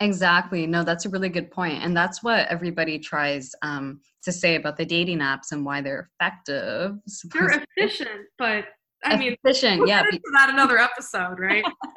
Exactly. 0.00 0.66
No, 0.66 0.84
that's 0.84 1.06
a 1.06 1.08
really 1.08 1.28
good 1.28 1.50
point. 1.50 1.82
And 1.82 1.96
that's 1.96 2.22
what 2.22 2.46
everybody 2.48 2.98
tries 3.00 3.52
um, 3.62 4.00
to 4.22 4.30
say 4.30 4.54
about 4.54 4.76
the 4.76 4.84
dating 4.84 5.18
apps 5.18 5.50
and 5.50 5.64
why 5.64 5.80
they're 5.80 6.08
effective. 6.20 6.96
They're 7.32 7.64
efficient, 7.76 8.26
but 8.38 8.66
I 9.04 9.16
mean, 9.16 9.36
efficient. 9.42 9.80
We'll 9.80 9.88
yeah. 9.88 10.02
That 10.02 10.50
another 10.50 10.78
episode, 10.78 11.38
right? 11.38 11.64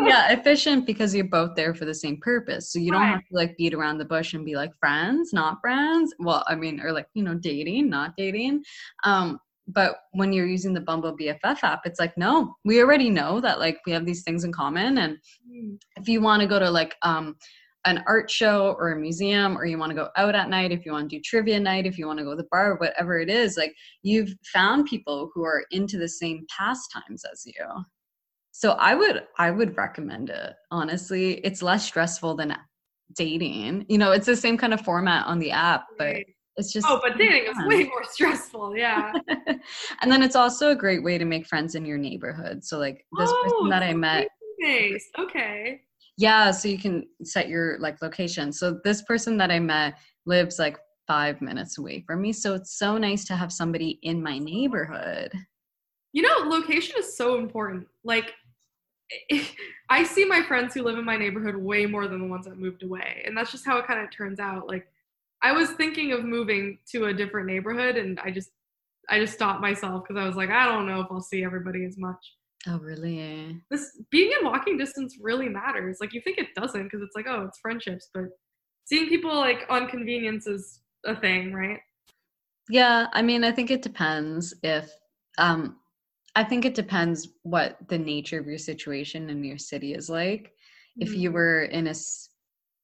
yeah, 0.00 0.32
efficient 0.32 0.86
because 0.86 1.14
you're 1.14 1.24
both 1.24 1.54
there 1.56 1.74
for 1.74 1.84
the 1.84 1.94
same 1.94 2.18
purpose. 2.20 2.72
So 2.72 2.78
you 2.78 2.92
don't 2.92 3.02
have 3.02 3.20
to 3.20 3.34
like 3.34 3.56
beat 3.56 3.74
around 3.74 3.98
the 3.98 4.04
bush 4.04 4.34
and 4.34 4.44
be 4.44 4.54
like 4.54 4.72
friends, 4.78 5.32
not 5.32 5.58
friends. 5.60 6.14
Well, 6.18 6.44
I 6.46 6.54
mean, 6.54 6.80
or 6.80 6.92
like, 6.92 7.06
you 7.14 7.22
know, 7.22 7.34
dating, 7.34 7.88
not 7.88 8.14
dating. 8.16 8.62
Um, 9.04 9.40
but 9.68 10.00
when 10.12 10.32
you're 10.32 10.46
using 10.46 10.72
the 10.72 10.80
Bumble 10.80 11.16
BFF 11.16 11.62
app, 11.62 11.82
it's 11.84 12.00
like, 12.00 12.16
no, 12.16 12.56
we 12.64 12.80
already 12.80 13.10
know 13.10 13.40
that 13.40 13.58
like 13.58 13.78
we 13.86 13.92
have 13.92 14.06
these 14.06 14.22
things 14.22 14.44
in 14.44 14.52
common. 14.52 14.98
And 14.98 15.18
mm. 15.50 15.78
if 15.96 16.08
you 16.08 16.20
want 16.20 16.40
to 16.40 16.48
go 16.48 16.58
to 16.58 16.70
like 16.70 16.96
um, 17.02 17.36
an 17.88 18.04
art 18.06 18.30
show 18.30 18.76
or 18.78 18.92
a 18.92 18.96
museum, 18.96 19.56
or 19.56 19.64
you 19.64 19.78
want 19.78 19.90
to 19.90 19.96
go 19.96 20.08
out 20.16 20.34
at 20.34 20.48
night, 20.48 20.72
if 20.72 20.86
you 20.86 20.92
want 20.92 21.10
to 21.10 21.16
do 21.16 21.22
trivia 21.22 21.58
night, 21.58 21.86
if 21.86 21.98
you 21.98 22.06
want 22.06 22.18
to 22.18 22.24
go 22.24 22.30
to 22.30 22.36
the 22.36 22.48
bar, 22.50 22.76
whatever 22.76 23.18
it 23.18 23.28
is, 23.28 23.56
like 23.56 23.74
you've 24.02 24.34
found 24.52 24.86
people 24.86 25.30
who 25.34 25.44
are 25.44 25.64
into 25.70 25.98
the 25.98 26.08
same 26.08 26.46
pastimes 26.56 27.24
as 27.30 27.44
you. 27.46 27.64
So 28.52 28.72
I 28.72 28.94
would 28.94 29.22
I 29.38 29.50
would 29.50 29.76
recommend 29.76 30.30
it. 30.30 30.54
Honestly, 30.70 31.34
it's 31.38 31.62
less 31.62 31.84
stressful 31.84 32.36
than 32.36 32.56
dating. 33.16 33.86
You 33.88 33.98
know, 33.98 34.12
it's 34.12 34.26
the 34.26 34.36
same 34.36 34.56
kind 34.58 34.74
of 34.74 34.80
format 34.80 35.26
on 35.26 35.38
the 35.38 35.50
app, 35.50 35.86
but 35.96 36.16
it's 36.58 36.72
just 36.72 36.86
oh 36.88 37.00
but 37.02 37.16
dating 37.16 37.52
fun. 37.54 37.62
is 37.62 37.68
way 37.68 37.84
more 37.84 38.02
stressful 38.02 38.76
yeah 38.76 39.12
and 40.02 40.10
then 40.10 40.22
it's 40.24 40.34
also 40.34 40.70
a 40.70 40.74
great 40.74 41.04
way 41.04 41.16
to 41.16 41.24
make 41.24 41.46
friends 41.46 41.76
in 41.76 41.84
your 41.84 41.96
neighborhood 41.96 42.64
so 42.64 42.78
like 42.78 43.04
this 43.16 43.30
oh, 43.32 43.42
person 43.44 43.68
that 43.70 43.84
i 43.84 43.94
met 43.94 44.28
nice. 44.58 45.08
okay 45.18 45.80
yeah 46.18 46.50
so 46.50 46.68
you 46.68 46.78
can 46.78 47.06
set 47.22 47.48
your 47.48 47.78
like 47.78 48.00
location 48.02 48.52
so 48.52 48.78
this 48.84 49.00
person 49.02 49.38
that 49.38 49.50
i 49.50 49.58
met 49.58 49.94
lives 50.26 50.58
like 50.58 50.78
five 51.06 51.40
minutes 51.40 51.78
away 51.78 52.04
from 52.06 52.20
me 52.20 52.32
so 52.32 52.54
it's 52.54 52.76
so 52.76 52.98
nice 52.98 53.24
to 53.24 53.34
have 53.34 53.50
somebody 53.50 53.98
in 54.02 54.22
my 54.22 54.38
neighborhood 54.38 55.32
you 56.12 56.20
know 56.20 56.48
location 56.48 56.94
is 56.98 57.16
so 57.16 57.38
important 57.38 57.86
like 58.04 58.34
I 59.90 60.04
see 60.04 60.24
my 60.24 60.42
friends 60.42 60.74
who 60.74 60.82
live 60.82 60.98
in 60.98 61.04
my 61.04 61.16
neighborhood 61.16 61.56
way 61.56 61.86
more 61.86 62.08
than 62.08 62.20
the 62.20 62.26
ones 62.26 62.46
that 62.46 62.58
moved 62.58 62.82
away. 62.82 63.22
And 63.24 63.36
that's 63.36 63.50
just 63.50 63.64
how 63.64 63.78
it 63.78 63.86
kind 63.86 64.00
of 64.00 64.10
turns 64.10 64.38
out. 64.38 64.68
Like 64.68 64.86
I 65.42 65.52
was 65.52 65.70
thinking 65.70 66.12
of 66.12 66.24
moving 66.24 66.78
to 66.92 67.06
a 67.06 67.14
different 67.14 67.46
neighborhood 67.46 67.96
and 67.96 68.20
I 68.20 68.30
just 68.30 68.50
I 69.10 69.18
just 69.18 69.32
stopped 69.32 69.62
myself 69.62 70.04
because 70.06 70.20
I 70.20 70.26
was 70.26 70.36
like, 70.36 70.50
I 70.50 70.66
don't 70.66 70.86
know 70.86 71.00
if 71.00 71.06
I'll 71.10 71.22
see 71.22 71.42
everybody 71.42 71.84
as 71.86 71.96
much. 71.96 72.34
Oh, 72.66 72.78
really? 72.78 73.60
This 73.70 74.00
being 74.10 74.32
in 74.38 74.46
walking 74.46 74.76
distance 74.76 75.16
really 75.20 75.48
matters. 75.48 75.98
Like 76.00 76.12
you 76.12 76.20
think 76.20 76.38
it 76.38 76.54
doesn't 76.56 76.82
because 76.84 77.02
it's 77.02 77.14
like, 77.14 77.26
oh, 77.28 77.44
it's 77.44 77.58
friendships, 77.60 78.10
but 78.12 78.24
seeing 78.84 79.08
people 79.08 79.34
like 79.34 79.64
on 79.68 79.88
convenience 79.88 80.46
is 80.46 80.80
a 81.06 81.14
thing, 81.14 81.52
right? 81.52 81.78
Yeah, 82.68 83.06
I 83.12 83.22
mean, 83.22 83.44
I 83.44 83.52
think 83.52 83.70
it 83.70 83.82
depends 83.82 84.54
if 84.62 84.90
um 85.38 85.76
I 86.34 86.44
think 86.44 86.64
it 86.64 86.74
depends 86.74 87.28
what 87.42 87.78
the 87.88 87.98
nature 87.98 88.38
of 88.38 88.46
your 88.46 88.58
situation 88.58 89.30
in 89.30 89.42
your 89.44 89.58
city 89.58 89.94
is 89.94 90.10
like. 90.10 90.42
Mm-hmm. 90.42 91.02
If 91.02 91.14
you 91.14 91.30
mm-hmm. 91.30 91.36
were 91.36 91.62
in 91.64 91.86
a 91.86 91.94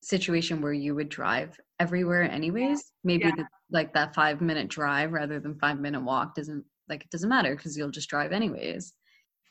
situation 0.04 0.60
where 0.60 0.72
you 0.72 0.94
would 0.94 1.08
drive 1.08 1.58
everywhere 1.80 2.22
anyways 2.30 2.92
maybe 3.04 3.24
yeah. 3.24 3.32
the, 3.36 3.44
like 3.70 3.92
that 3.94 4.14
five 4.14 4.40
minute 4.40 4.68
drive 4.68 5.12
rather 5.12 5.40
than 5.40 5.58
five 5.58 5.80
minute 5.80 6.02
walk 6.02 6.34
doesn't 6.34 6.62
like 6.88 7.02
it 7.02 7.10
doesn't 7.10 7.30
matter 7.30 7.56
because 7.56 7.76
you'll 7.76 7.90
just 7.90 8.10
drive 8.10 8.30
anyways 8.30 8.92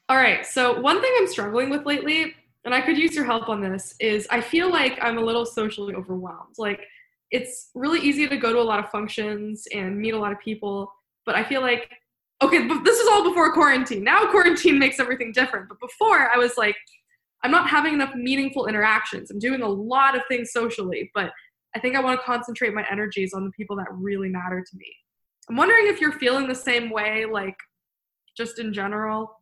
all 0.10 0.18
right 0.18 0.46
so 0.46 0.80
one 0.80 1.02
thing 1.02 1.12
i'm 1.18 1.28
struggling 1.28 1.70
with 1.70 1.86
lately 1.86 2.34
and 2.66 2.74
i 2.74 2.82
could 2.82 2.98
use 2.98 3.16
your 3.16 3.26
help 3.26 3.50
on 3.50 3.62
this 3.62 3.96
is 4.00 4.28
i 4.32 4.40
feel 4.40 4.70
like 4.70 4.98
i'm 5.02 5.18
a 5.18 5.22
little 5.22 5.46
socially 5.46 5.94
overwhelmed 5.96 6.56
like 6.58 6.82
it's 7.32 7.72
really 7.74 8.00
easy 8.00 8.28
to 8.28 8.38
go 8.38 8.54
to 8.54 8.60
a 8.60 8.62
lot 8.62 8.80
of 8.80 8.90
functions 8.90 9.68
and 9.74 9.98
meet 9.98 10.14
a 10.14 10.20
lot 10.20 10.32
of 10.32 10.40
people 10.40 10.92
but 11.26 11.36
i 11.36 11.44
feel 11.44 11.62
like 11.62 11.90
okay 12.42 12.68
but 12.68 12.84
this 12.84 13.00
is 13.00 13.08
all 13.08 13.24
before 13.24 13.54
quarantine 13.54 14.04
now 14.04 14.30
quarantine 14.30 14.78
makes 14.78 15.00
everything 15.00 15.32
different 15.32 15.68
but 15.70 15.80
before 15.80 16.30
i 16.30 16.38
was 16.38 16.58
like 16.58 16.76
I'm 17.44 17.52
not 17.52 17.70
having 17.70 17.94
enough 17.94 18.16
meaningful 18.16 18.68
interactions. 18.68 19.30
I'm 19.30 19.40
doing 19.40 19.62
a 19.62 19.68
lot 19.68 20.16
of 20.16 20.22
things 20.30 20.52
socially, 20.52 21.12
but 21.14 21.32
I 21.76 21.80
think 21.80 21.96
I 21.96 22.00
want 22.00 22.20
to 22.20 22.26
concentrate 22.26 22.74
my 22.74 22.86
energies 22.90 23.34
on 23.34 23.44
the 23.44 23.52
people 23.52 23.76
that 23.78 23.88
really 23.92 24.30
matter 24.30 24.62
to 24.62 24.78
me. 24.78 24.86
I'm 25.50 25.58
wondering 25.58 25.88
if 25.88 26.00
you're 26.00 26.14
feeling 26.14 26.48
the 26.48 26.56
same 26.56 26.90
way, 26.90 27.26
like 27.26 27.58
just 28.38 28.60
in 28.60 28.74
general. 28.74 29.40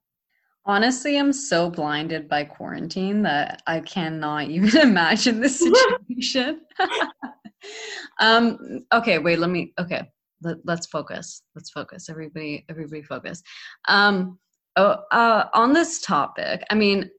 Honestly, 0.66 1.18
I'm 1.18 1.34
so 1.34 1.72
blinded 1.72 2.30
by 2.30 2.44
quarantine 2.44 3.24
that 3.24 3.64
I 3.66 3.80
cannot 3.80 4.44
even 4.50 4.82
imagine 4.82 5.40
this 5.40 5.60
situation. 5.60 6.62
um, 8.20 8.58
okay, 8.94 9.18
wait, 9.18 9.40
let 9.40 9.50
me, 9.50 9.74
okay, 9.80 10.10
let, 10.44 10.58
us 10.68 10.86
focus. 10.86 11.42
Let's 11.56 11.72
focus. 11.72 12.10
Everybody, 12.10 12.66
everybody 12.70 13.02
focus. 13.02 13.42
Um, 13.88 14.40
oh, 14.76 14.98
uh, 15.12 15.46
on 15.54 15.74
this 15.74 16.02
topic, 16.02 16.64
I 16.70 16.76
mean, 16.76 17.10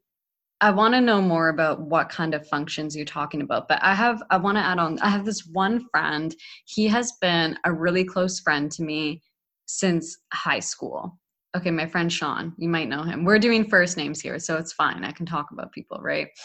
I 0.61 0.71
want 0.71 0.95
to 0.95 1.01
know 1.01 1.21
more 1.21 1.49
about 1.49 1.81
what 1.81 2.09
kind 2.09 2.35
of 2.35 2.47
functions 2.47 2.95
you're 2.95 3.05
talking 3.05 3.43
about. 3.43 3.67
But 3.67 3.83
I 3.83 3.97
have, 3.97 4.23
I 4.31 4.37
want 4.37 4.57
to 4.59 4.63
add 4.63 4.79
on, 4.79 4.97
I 5.01 5.09
have 5.09 5.25
this 5.25 5.45
one 5.45 5.85
friend. 5.91 6.33
He 6.67 6.87
has 6.87 7.13
been 7.21 7.59
a 7.65 7.73
really 7.73 8.05
close 8.05 8.39
friend 8.39 8.71
to 8.73 8.85
me 8.85 9.21
since 9.67 10.17
high 10.33 10.61
school. 10.61 11.19
Okay, 11.57 11.71
my 11.71 11.87
friend 11.87 12.13
Sean, 12.13 12.55
you 12.57 12.69
might 12.69 12.89
know 12.89 13.03
him. 13.03 13.25
We're 13.25 13.39
doing 13.39 13.69
first 13.69 13.97
names 13.97 14.21
here, 14.21 14.39
so 14.39 14.57
it's 14.57 14.73
fine. 14.73 15.05
I 15.05 15.13
can 15.13 15.27
talk 15.27 15.51
about 15.53 15.73
people, 15.73 15.99
right? 16.01 16.29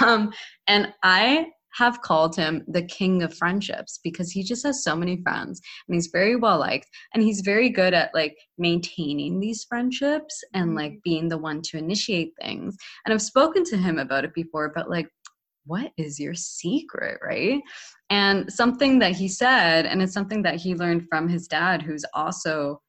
Um, 0.00 0.32
and 0.68 0.92
I 1.02 1.46
have 1.72 2.00
called 2.02 2.34
him 2.34 2.64
the 2.68 2.82
king 2.82 3.22
of 3.22 3.34
friendships 3.34 4.00
because 4.02 4.30
he 4.30 4.42
just 4.42 4.64
has 4.64 4.82
so 4.82 4.96
many 4.96 5.20
friends 5.22 5.60
and 5.86 5.94
he's 5.94 6.08
very 6.08 6.36
well 6.36 6.58
liked 6.58 6.88
and 7.14 7.22
he's 7.22 7.40
very 7.40 7.68
good 7.68 7.94
at 7.94 8.14
like 8.14 8.36
maintaining 8.58 9.38
these 9.38 9.64
friendships 9.64 10.42
and 10.54 10.74
like 10.74 10.92
mm-hmm. 10.92 11.00
being 11.04 11.28
the 11.28 11.38
one 11.38 11.62
to 11.62 11.78
initiate 11.78 12.32
things. 12.40 12.76
And 13.04 13.12
I've 13.12 13.22
spoken 13.22 13.64
to 13.64 13.76
him 13.76 13.98
about 13.98 14.24
it 14.24 14.34
before, 14.34 14.72
but 14.74 14.88
like, 14.88 15.08
what 15.66 15.92
is 15.98 16.18
your 16.18 16.34
secret, 16.34 17.18
right? 17.22 17.60
And 18.10 18.50
something 18.50 18.98
that 19.00 19.12
he 19.12 19.28
said, 19.28 19.84
and 19.84 20.00
it's 20.00 20.14
something 20.14 20.42
that 20.42 20.56
he 20.56 20.74
learned 20.74 21.06
from 21.10 21.28
his 21.28 21.46
dad, 21.46 21.82
who's 21.82 22.04
also 22.14 22.80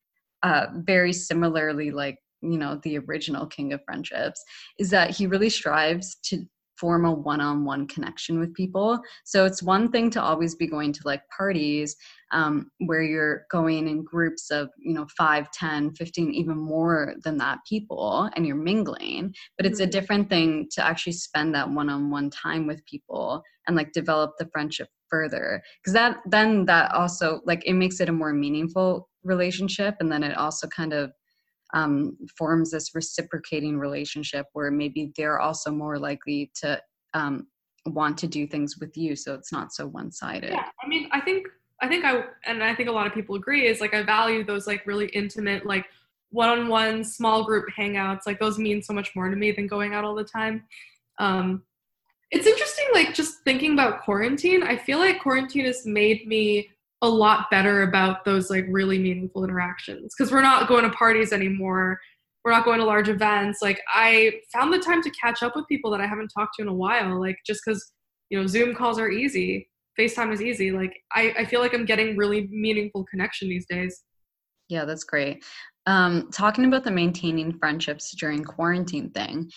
uh, 0.44 0.68
very 0.76 1.14
similarly 1.14 1.92
like 1.92 2.18
you 2.42 2.58
know 2.58 2.80
the 2.84 2.98
original 2.98 3.46
king 3.46 3.74
of 3.74 3.84
friendships 3.84 4.44
is 4.78 4.90
that 4.90 5.10
he 5.10 5.28
really 5.28 5.50
strives 5.50 6.16
to 6.24 6.46
form 6.80 7.04
a 7.04 7.12
one-on-one 7.12 7.86
connection 7.88 8.40
with 8.40 8.54
people 8.54 9.00
so 9.26 9.44
it's 9.46 9.62
one 9.62 9.92
thing 9.92 10.10
to 10.10 10.22
always 10.22 10.56
be 10.56 10.66
going 10.66 10.94
to 10.94 11.02
like 11.04 11.22
parties 11.36 11.96
um, 12.32 12.72
where 12.86 13.02
you're 13.02 13.46
going 13.52 13.88
in 13.88 14.04
groups 14.04 14.50
of 14.50 14.70
you 14.78 14.94
know 14.94 15.06
5 15.18 15.52
10 15.52 15.92
15 15.96 16.32
even 16.32 16.58
more 16.58 17.16
than 17.24 17.38
that 17.38 17.60
people 17.68 18.30
and 18.36 18.48
you're 18.48 18.56
mingling 18.56 19.34
but 19.58 19.66
it's 19.66 19.80
a 19.80 19.84
mm-hmm. 19.84 19.92
different 19.92 20.30
thing 20.30 20.68
to 20.72 20.86
actually 20.86 21.14
spend 21.14 21.54
that 21.54 21.70
one-on-one 21.70 22.30
time 22.30 22.66
with 22.66 22.86
people 22.86 23.44
and 23.68 23.76
like 23.76 23.92
develop 23.92 24.32
the 24.40 24.48
friendship 24.54 24.88
further 25.10 25.62
because 25.84 25.94
that 25.94 26.18
then 26.26 26.66
that 26.66 26.94
also 26.94 27.42
like 27.46 27.66
it 27.66 27.74
makes 27.74 28.00
it 28.00 28.10
a 28.10 28.14
more 28.14 28.32
meaningful 28.32 29.09
relationship 29.24 29.96
and 30.00 30.12
then 30.12 30.24
it 30.24 30.36
also 30.38 30.68
kind 30.68 30.94
of 30.94 31.12
um, 31.74 32.18
forms 32.38 32.72
this 32.72 32.96
reciprocating 32.96 33.78
relationship 33.78 34.48
where 34.54 34.72
maybe 34.72 35.12
they're 35.16 35.40
also 35.40 35.72
more 35.72 36.00
likely 36.00 36.52
to 36.56 36.82
um, 37.14 37.48
want 37.86 38.18
to 38.18 38.28
do 38.28 38.48
things 38.48 38.78
with 38.80 38.96
you 38.98 39.16
so 39.16 39.34
it's 39.34 39.52
not 39.52 39.74
so 39.74 39.88
one-sided. 39.88 40.52
Yeah 40.52 40.66
i 40.84 40.88
mean 40.88 41.08
i 41.12 41.20
think 41.20 41.48
i 41.82 41.88
think 41.88 42.06
i 42.06 42.24
and 42.46 42.64
i 42.64 42.76
think 42.76 42.90
a 42.90 42.92
lot 42.92 43.08
of 43.08 43.14
people 43.14 43.36
agree 43.36 43.68
is 43.68 43.80
like 43.80 43.94
i 43.94 44.04
value 44.04 44.44
those 44.44 44.68
like 44.68 44.86
really 44.86 45.08
intimate 45.08 45.66
like 45.66 45.86
one-on-one 46.32 47.04
small 47.04 47.44
group 47.44 47.66
hangouts 47.76 48.22
like 48.26 48.40
those 48.40 48.58
mean 48.58 48.82
so 48.82 48.94
much 48.94 49.16
more 49.16 49.30
to 49.30 49.36
me 49.36 49.52
than 49.52 49.68
going 49.68 49.94
out 49.94 50.04
all 50.04 50.16
the 50.16 50.24
time. 50.24 50.64
Um 51.18 51.64
it's 52.32 52.46
interesting 52.46 52.86
like 52.94 53.16
just 53.16 53.44
thinking 53.44 53.74
about 53.74 54.04
quarantine. 54.04 54.62
I 54.62 54.78
feel 54.78 55.00
like 55.00 55.20
quarantine 55.20 55.66
has 55.66 55.86
made 55.88 56.28
me 56.28 56.70
a 57.02 57.10
lot 57.10 57.50
better 57.50 57.84
about 57.84 58.26
those 58.26 58.50
like 58.50 58.66
really 58.70 59.00
meaningful 59.00 59.44
interactions. 59.44 60.14
Because 60.18 60.32
we're 60.32 60.42
not 60.42 60.68
going 60.68 60.84
to 60.84 60.90
parties 60.92 61.32
anymore. 61.32 62.00
We're 62.44 62.52
not 62.52 62.66
going 62.66 62.80
to 62.80 62.86
large 62.86 63.10
events. 63.10 63.60
Like 63.62 63.82
i 63.94 64.34
found 64.54 64.74
the 64.74 64.80
time 64.80 65.02
to 65.04 65.12
catch 65.12 65.44
up 65.44 65.56
with 65.56 65.68
people 65.68 65.92
that 65.92 66.02
i 66.02 66.08
haven't 66.08 66.30
talked 66.30 66.56
to 66.56 66.62
in 66.62 66.68
a 66.68 66.74
while 66.74 67.20
like 67.20 67.38
just 67.46 67.62
because 67.66 67.92
you 68.30 68.40
know 68.40 68.48
zoom 68.48 68.74
calls 68.74 68.98
are 68.98 69.10
easy 69.10 69.70
facetime 70.00 70.34
is 70.34 70.42
easy. 70.42 70.72
Like 70.72 70.94
I, 71.14 71.34
I 71.40 71.46
feel 71.46 71.60
like 71.60 71.74
i'm 71.74 71.86
getting 71.86 72.16
really 72.16 72.48
meaningful 72.52 73.06
connection 73.06 73.50
these 73.50 73.66
days. 73.68 74.04
Yeah 74.70 74.86
that's 74.86 75.04
great. 75.04 75.44
Um, 75.86 76.30
talking 76.32 76.66
about 76.66 76.84
the 76.84 76.92
maintaining 76.92 77.58
friendships 77.58 78.16
during 78.16 78.44
quarantine 78.44 79.10
thing 79.12 79.50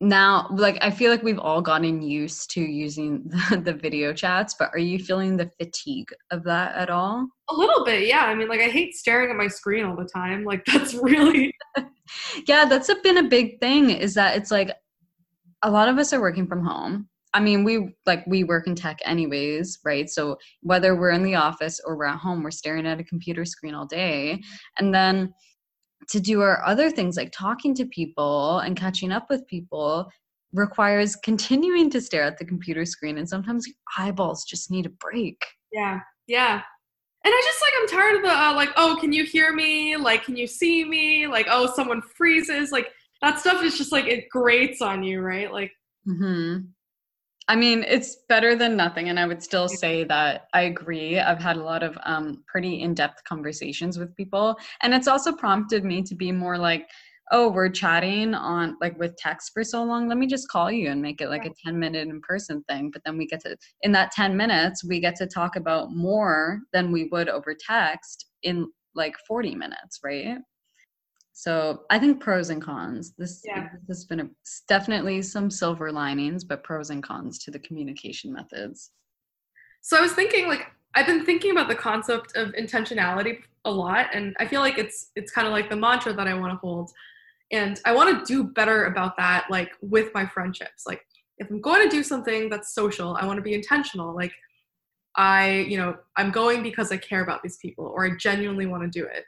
now 0.00 0.46
like 0.52 0.78
i 0.80 0.90
feel 0.90 1.10
like 1.10 1.22
we've 1.24 1.40
all 1.40 1.60
gotten 1.60 2.00
used 2.00 2.50
to 2.50 2.60
using 2.60 3.22
the, 3.50 3.56
the, 3.56 3.72
video 3.72 4.12
chats 4.12 4.54
but 4.58 4.70
are 4.72 4.78
you 4.78 4.98
feeling 4.98 5.36
the 5.36 5.50
fatigue 5.58 6.08
of 6.30 6.44
that 6.44 6.74
at 6.76 6.90
all? 6.90 7.26
A 7.50 7.54
little 7.54 7.84
bit 7.84 8.06
yeah. 8.06 8.24
I 8.24 8.34
mean 8.34 8.48
like 8.48 8.60
i 8.60 8.68
hate 8.68 8.94
staring 8.94 9.30
at 9.30 9.36
my 9.36 9.48
screen 9.48 9.84
all 9.84 9.96
the 9.96 10.08
time. 10.08 10.44
Like 10.44 10.64
that's 10.72 10.94
really 10.94 11.52
yeah 12.46 12.64
that's 12.64 12.88
a, 12.88 12.96
been 13.02 13.18
a 13.18 13.28
big 13.28 13.58
thing 13.60 13.90
is 13.90 14.14
that 14.14 14.36
it's 14.36 14.50
like 14.50 14.70
a 15.62 15.70
lot 15.70 15.88
of 15.88 15.98
us 15.98 16.12
are 16.12 16.20
working 16.20 16.46
from 16.46 16.64
home. 16.64 17.08
I 17.34 17.40
mean 17.40 17.64
we 17.64 17.96
like 18.06 18.24
we 18.26 18.44
work 18.44 18.68
in 18.68 18.76
tech 18.76 18.98
anyways 19.04 19.80
right? 19.84 20.08
So 20.08 20.38
whether 20.62 20.94
we're 20.94 21.10
in 21.10 21.24
the 21.24 21.34
office 21.34 21.80
or 21.84 21.96
we're 21.96 22.06
at 22.06 22.18
home 22.18 22.44
we're 22.44 22.52
staring 22.52 22.86
at 22.86 23.00
a 23.00 23.04
computer 23.04 23.44
screen 23.44 23.74
all 23.74 23.86
day. 23.86 24.40
And 24.78 24.94
then 24.94 25.34
to 26.08 26.20
do 26.20 26.40
our 26.40 26.64
other 26.64 26.90
things 26.90 27.16
like 27.16 27.32
talking 27.32 27.74
to 27.74 27.84
people 27.86 28.58
and 28.60 28.76
catching 28.76 29.12
up 29.12 29.28
with 29.28 29.46
people 29.46 30.10
requires 30.52 31.14
continuing 31.16 31.90
to 31.90 32.00
stare 32.00 32.22
at 32.22 32.38
the 32.38 32.44
computer 32.44 32.84
screen 32.84 33.18
and 33.18 33.28
sometimes 33.28 33.66
eyeballs 33.98 34.44
just 34.44 34.70
need 34.70 34.86
a 34.86 34.90
break. 34.90 35.42
Yeah 35.72 36.00
yeah. 36.28 36.62
And 37.24 37.34
i 37.34 37.42
just 37.44 37.62
like 37.62 37.72
i'm 37.80 37.88
tired 37.88 38.16
of 38.16 38.22
the 38.22 38.30
uh, 38.30 38.54
like 38.54 38.70
oh 38.76 38.96
can 39.00 39.12
you 39.12 39.24
hear 39.24 39.52
me? 39.52 39.96
Like 39.96 40.24
can 40.24 40.36
you 40.36 40.46
see 40.46 40.84
me? 40.84 41.26
Like 41.26 41.46
oh 41.50 41.72
someone 41.74 42.00
freezes. 42.16 42.70
Like 42.70 42.88
that 43.20 43.40
stuff 43.40 43.62
is 43.64 43.76
just 43.76 43.90
like 43.90 44.06
it 44.06 44.28
grates 44.30 44.80
on 44.80 45.02
you 45.02 45.20
right? 45.20 45.52
Like 45.52 45.72
mm-hmm. 46.06 46.66
I 47.48 47.56
mean, 47.56 47.82
it's 47.88 48.16
better 48.28 48.54
than 48.54 48.76
nothing. 48.76 49.08
And 49.08 49.18
I 49.18 49.26
would 49.26 49.42
still 49.42 49.68
say 49.68 50.04
that 50.04 50.48
I 50.52 50.62
agree. 50.62 51.18
I've 51.18 51.40
had 51.40 51.56
a 51.56 51.62
lot 51.64 51.82
of 51.82 51.96
um, 52.04 52.44
pretty 52.46 52.82
in 52.82 52.92
depth 52.92 53.24
conversations 53.24 53.98
with 53.98 54.14
people. 54.16 54.56
And 54.82 54.92
it's 54.92 55.08
also 55.08 55.32
prompted 55.32 55.82
me 55.82 56.02
to 56.02 56.14
be 56.14 56.30
more 56.30 56.58
like, 56.58 56.88
oh, 57.30 57.48
we're 57.48 57.70
chatting 57.70 58.34
on 58.34 58.76
like 58.80 58.98
with 58.98 59.16
text 59.16 59.52
for 59.54 59.64
so 59.64 59.82
long. 59.82 60.08
Let 60.08 60.18
me 60.18 60.26
just 60.26 60.48
call 60.48 60.70
you 60.70 60.90
and 60.90 61.00
make 61.00 61.20
it 61.22 61.30
like 61.30 61.46
a 61.46 61.52
10 61.64 61.78
minute 61.78 62.08
in 62.08 62.20
person 62.20 62.62
thing. 62.68 62.90
But 62.90 63.02
then 63.04 63.16
we 63.16 63.26
get 63.26 63.40
to, 63.40 63.56
in 63.82 63.92
that 63.92 64.12
10 64.12 64.36
minutes, 64.36 64.84
we 64.84 65.00
get 65.00 65.16
to 65.16 65.26
talk 65.26 65.56
about 65.56 65.90
more 65.90 66.60
than 66.72 66.92
we 66.92 67.08
would 67.12 67.28
over 67.30 67.54
text 67.66 68.26
in 68.42 68.68
like 68.94 69.14
40 69.26 69.54
minutes, 69.54 70.00
right? 70.04 70.38
So 71.38 71.82
I 71.88 72.00
think 72.00 72.20
pros 72.20 72.50
and 72.50 72.60
cons. 72.60 73.12
This, 73.16 73.42
yeah. 73.44 73.68
this 73.86 73.98
has 73.98 74.04
been 74.06 74.18
a, 74.18 74.28
definitely 74.66 75.22
some 75.22 75.52
silver 75.52 75.92
linings, 75.92 76.42
but 76.42 76.64
pros 76.64 76.90
and 76.90 77.00
cons 77.00 77.38
to 77.44 77.52
the 77.52 77.60
communication 77.60 78.32
methods. 78.32 78.90
So 79.80 79.96
I 79.96 80.00
was 80.00 80.14
thinking, 80.14 80.48
like, 80.48 80.66
I've 80.96 81.06
been 81.06 81.24
thinking 81.24 81.52
about 81.52 81.68
the 81.68 81.76
concept 81.76 82.34
of 82.34 82.48
intentionality 82.54 83.38
a 83.64 83.70
lot, 83.70 84.08
and 84.12 84.34
I 84.40 84.48
feel 84.48 84.60
like 84.60 84.78
it's 84.78 85.12
it's 85.14 85.30
kind 85.30 85.46
of 85.46 85.52
like 85.52 85.70
the 85.70 85.76
mantra 85.76 86.12
that 86.12 86.26
I 86.26 86.34
want 86.34 86.54
to 86.54 86.56
hold, 86.56 86.90
and 87.52 87.80
I 87.84 87.94
want 87.94 88.18
to 88.18 88.24
do 88.24 88.42
better 88.42 88.86
about 88.86 89.16
that, 89.18 89.46
like 89.48 89.70
with 89.80 90.12
my 90.14 90.26
friendships. 90.26 90.88
Like, 90.88 91.02
if 91.36 91.48
I'm 91.50 91.60
going 91.60 91.88
to 91.88 91.88
do 91.88 92.02
something 92.02 92.50
that's 92.50 92.74
social, 92.74 93.14
I 93.14 93.24
want 93.26 93.36
to 93.36 93.42
be 93.42 93.54
intentional. 93.54 94.12
Like, 94.12 94.32
I, 95.14 95.66
you 95.68 95.76
know, 95.76 95.98
I'm 96.16 96.32
going 96.32 96.64
because 96.64 96.90
I 96.90 96.96
care 96.96 97.22
about 97.22 97.44
these 97.44 97.58
people, 97.58 97.86
or 97.86 98.06
I 98.06 98.16
genuinely 98.16 98.66
want 98.66 98.82
to 98.82 98.88
do 98.88 99.06
it 99.06 99.24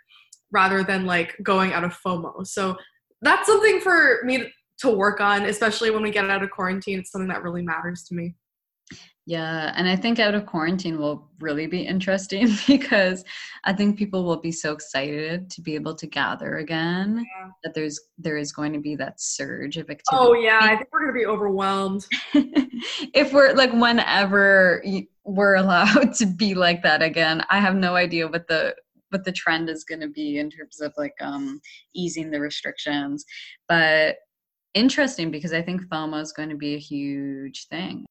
rather 0.53 0.83
than 0.83 1.07
like 1.07 1.37
going 1.43 1.73
out 1.73 1.85
of 1.85 1.99
FOMO. 2.05 2.47
So 2.47 2.77
that's 3.23 3.47
something 3.47 3.81
for 3.81 4.21
me 4.25 4.53
to 4.79 4.91
work 4.91 5.21
on, 5.21 5.45
especially 5.45 5.91
when 5.91 6.03
we 6.03 6.11
get 6.11 6.29
out 6.29 6.43
of 6.43 6.51
quarantine. 6.51 6.99
It's 6.99 7.13
something 7.13 7.29
that 7.29 7.43
really 7.43 7.63
matters 7.63 8.05
to 8.05 8.15
me. 8.15 8.35
Yeah, 9.27 9.73
and 9.77 9.89
I 9.89 9.95
think 9.95 10.19
out 10.19 10.35
of 10.35 10.47
quarantine 10.47 10.99
will 10.99 11.31
really 11.39 11.69
be 11.69 11.83
interesting 11.83 12.49
because 12.67 13.25
I 13.63 13.73
think 13.73 13.97
people 13.97 14.25
will 14.25 14.41
be 14.41 14.51
so 14.51 14.73
excited 14.73 15.49
to 15.51 15.61
be 15.61 15.77
able 15.77 15.95
to 15.95 16.07
gather 16.09 16.57
again 16.57 17.19
yeah. 17.19 17.51
that 17.63 17.75
there's 17.75 18.01
there 18.19 18.39
is 18.39 18.51
going 18.51 18.73
to 18.73 18.81
be 18.81 18.97
that 18.97 19.21
surge 19.21 19.77
of 19.77 19.89
activity. 19.89 20.03
Oh 20.13 20.33
yeah, 20.33 20.59
I 20.61 20.75
think 20.75 20.89
we're 20.91 21.03
going 21.03 21.15
to 21.15 21.19
be 21.21 21.27
overwhelmed. 21.27 22.07
if 23.15 23.33
we're 23.33 23.53
like 23.53 23.73
whenever 23.73 24.83
we're 25.23 25.55
allowed 25.65 26.15
to 26.15 26.27
be 26.27 26.55
like 26.55 26.83
that 26.83 27.01
again, 27.01 27.45
I 27.51 27.61
have 27.61 27.77
no 27.77 27.95
idea 27.95 28.27
what 28.27 28.49
the 28.49 28.75
what 29.11 29.25
the 29.25 29.33
trend 29.33 29.69
is 29.69 29.85
going 29.85 30.01
to 30.01 30.09
be 30.09 30.39
in 30.39 30.51
terms 30.51 30.81
of 30.81 30.93
like 30.97 31.15
um, 31.21 31.61
easing 31.95 32.31
the 32.31 32.41
restrictions. 32.41 33.25
But 33.69 34.17
interesting 34.75 35.31
because 35.31 35.53
I 35.53 35.63
think 35.63 35.83
FOMO 35.83 36.21
is 36.21 36.33
going 36.33 36.49
to 36.49 36.57
be 36.57 36.75
a 36.75 36.79
huge 36.79 37.67
thing. 37.69 38.07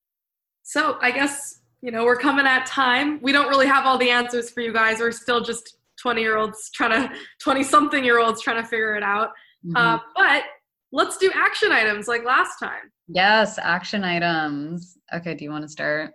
So 0.63 0.97
I 1.01 1.11
guess 1.11 1.61
you 1.81 1.91
know 1.91 2.05
we're 2.05 2.17
coming 2.17 2.45
at 2.45 2.65
time. 2.65 3.19
We 3.21 3.31
don't 3.31 3.49
really 3.49 3.67
have 3.67 3.85
all 3.85 3.97
the 3.97 4.09
answers 4.09 4.49
for 4.49 4.61
you 4.61 4.73
guys. 4.73 4.99
We're 4.99 5.11
still 5.11 5.41
just 5.41 5.77
20 6.01 6.21
year 6.21 6.37
olds 6.37 6.69
trying 6.71 7.09
to 7.09 7.15
20 7.41 7.63
something 7.63 8.03
year 8.03 8.19
olds 8.19 8.41
trying 8.41 8.61
to 8.61 8.67
figure 8.67 8.95
it 8.95 9.03
out. 9.03 9.29
Mm-hmm. 9.65 9.75
Uh, 9.75 9.99
but 10.15 10.43
let's 10.91 11.17
do 11.17 11.31
action 11.33 11.71
items 11.71 12.07
like 12.07 12.23
last 12.25 12.57
time. 12.59 12.91
Yes, 13.07 13.57
action 13.57 14.03
items. 14.03 14.97
Okay, 15.13 15.33
do 15.33 15.43
you 15.43 15.51
want 15.51 15.63
to 15.63 15.69
start? 15.69 16.11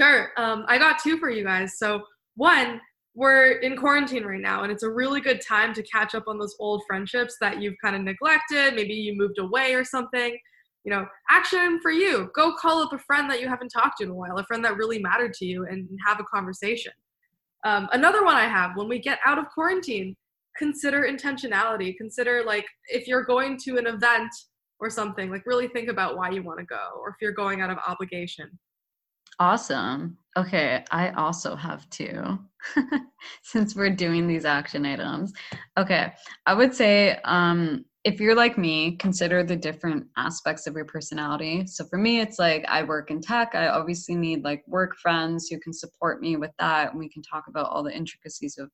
Sure. 0.00 0.30
Um, 0.36 0.64
I 0.68 0.78
got 0.78 0.98
two 1.02 1.18
for 1.18 1.30
you 1.30 1.42
guys. 1.42 1.78
So 1.78 2.02
one, 2.34 2.80
we're 3.16 3.52
in 3.58 3.76
quarantine 3.76 4.24
right 4.24 4.40
now 4.40 4.62
and 4.62 4.70
it's 4.70 4.82
a 4.84 4.90
really 4.90 5.20
good 5.20 5.40
time 5.40 5.72
to 5.74 5.82
catch 5.82 6.14
up 6.14 6.24
on 6.28 6.38
those 6.38 6.54
old 6.60 6.82
friendships 6.86 7.36
that 7.40 7.60
you've 7.60 7.74
kind 7.82 7.96
of 7.96 8.02
neglected 8.02 8.74
maybe 8.74 8.94
you 8.94 9.16
moved 9.16 9.38
away 9.38 9.74
or 9.74 9.84
something. 9.84 10.38
You 10.84 10.92
know 10.92 11.06
action 11.28 11.80
for 11.80 11.90
you. 11.90 12.30
Go 12.32 12.54
call 12.54 12.80
up 12.80 12.92
a 12.92 12.98
friend 12.98 13.28
that 13.28 13.40
you 13.40 13.48
haven't 13.48 13.70
talked 13.70 13.98
to 13.98 14.04
in 14.04 14.10
a 14.10 14.14
while 14.14 14.38
a 14.38 14.44
friend 14.44 14.64
that 14.64 14.76
really 14.76 15.00
mattered 15.00 15.32
to 15.34 15.44
you 15.44 15.66
and 15.66 15.88
have 16.06 16.20
a 16.20 16.24
conversation. 16.24 16.92
Um, 17.64 17.88
another 17.92 18.22
one 18.24 18.36
i 18.36 18.46
have 18.46 18.76
when 18.76 18.86
we 18.86 19.00
get 19.00 19.18
out 19.26 19.38
of 19.38 19.46
quarantine 19.48 20.14
consider 20.56 21.02
intentionality. 21.02 21.96
Consider 21.96 22.42
like 22.44 22.66
if 22.88 23.06
you're 23.06 23.24
going 23.24 23.58
to 23.64 23.78
an 23.78 23.86
event 23.86 24.30
or 24.78 24.90
something 24.90 25.30
like 25.30 25.46
really 25.46 25.68
think 25.68 25.88
about 25.88 26.16
why 26.16 26.30
you 26.30 26.42
want 26.42 26.58
to 26.58 26.66
go 26.66 27.00
or 27.00 27.10
if 27.10 27.16
you're 27.20 27.32
going 27.32 27.60
out 27.60 27.70
of 27.70 27.78
obligation. 27.86 28.48
Awesome. 29.38 30.16
Okay, 30.36 30.84
I 30.90 31.10
also 31.10 31.56
have 31.56 31.88
two 31.90 32.38
since 33.42 33.74
we're 33.74 33.90
doing 33.90 34.26
these 34.26 34.44
action 34.44 34.86
items. 34.86 35.32
Okay, 35.76 36.12
I 36.46 36.54
would 36.54 36.74
say 36.74 37.18
um, 37.24 37.84
if 38.04 38.20
you're 38.20 38.36
like 38.36 38.56
me, 38.56 38.96
consider 38.96 39.42
the 39.42 39.56
different 39.56 40.06
aspects 40.16 40.68
of 40.68 40.74
your 40.74 40.84
personality. 40.84 41.66
So 41.66 41.84
for 41.86 41.98
me, 41.98 42.20
it's 42.20 42.38
like 42.38 42.64
I 42.68 42.84
work 42.84 43.10
in 43.10 43.20
tech. 43.20 43.54
I 43.54 43.66
obviously 43.66 44.14
need 44.14 44.44
like 44.44 44.62
work 44.68 44.96
friends 44.96 45.48
who 45.48 45.58
can 45.58 45.72
support 45.72 46.20
me 46.20 46.36
with 46.36 46.52
that. 46.60 46.90
And 46.90 47.00
we 47.00 47.08
can 47.08 47.22
talk 47.22 47.48
about 47.48 47.68
all 47.68 47.82
the 47.82 47.92
intricacies 47.92 48.58
of 48.58 48.70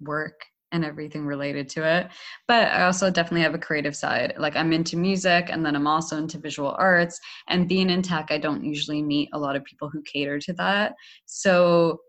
work 0.00 0.44
and 0.70 0.84
everything 0.84 1.24
related 1.24 1.66
to 1.70 1.82
it. 1.82 2.08
But 2.46 2.68
I 2.68 2.82
also 2.82 3.10
definitely 3.10 3.40
have 3.40 3.54
a 3.54 3.58
creative 3.58 3.96
side. 3.96 4.34
Like 4.36 4.54
I'm 4.54 4.74
into 4.74 4.98
music 4.98 5.48
and 5.48 5.64
then 5.64 5.74
I'm 5.74 5.86
also 5.86 6.18
into 6.18 6.38
visual 6.38 6.74
arts. 6.78 7.18
And 7.48 7.68
being 7.68 7.88
in 7.88 8.02
tech, 8.02 8.26
I 8.30 8.36
don't 8.36 8.62
usually 8.62 9.02
meet 9.02 9.30
a 9.32 9.38
lot 9.38 9.56
of 9.56 9.64
people 9.64 9.88
who 9.88 10.02
cater 10.02 10.38
to 10.40 10.52
that. 10.54 10.94
So 11.24 12.00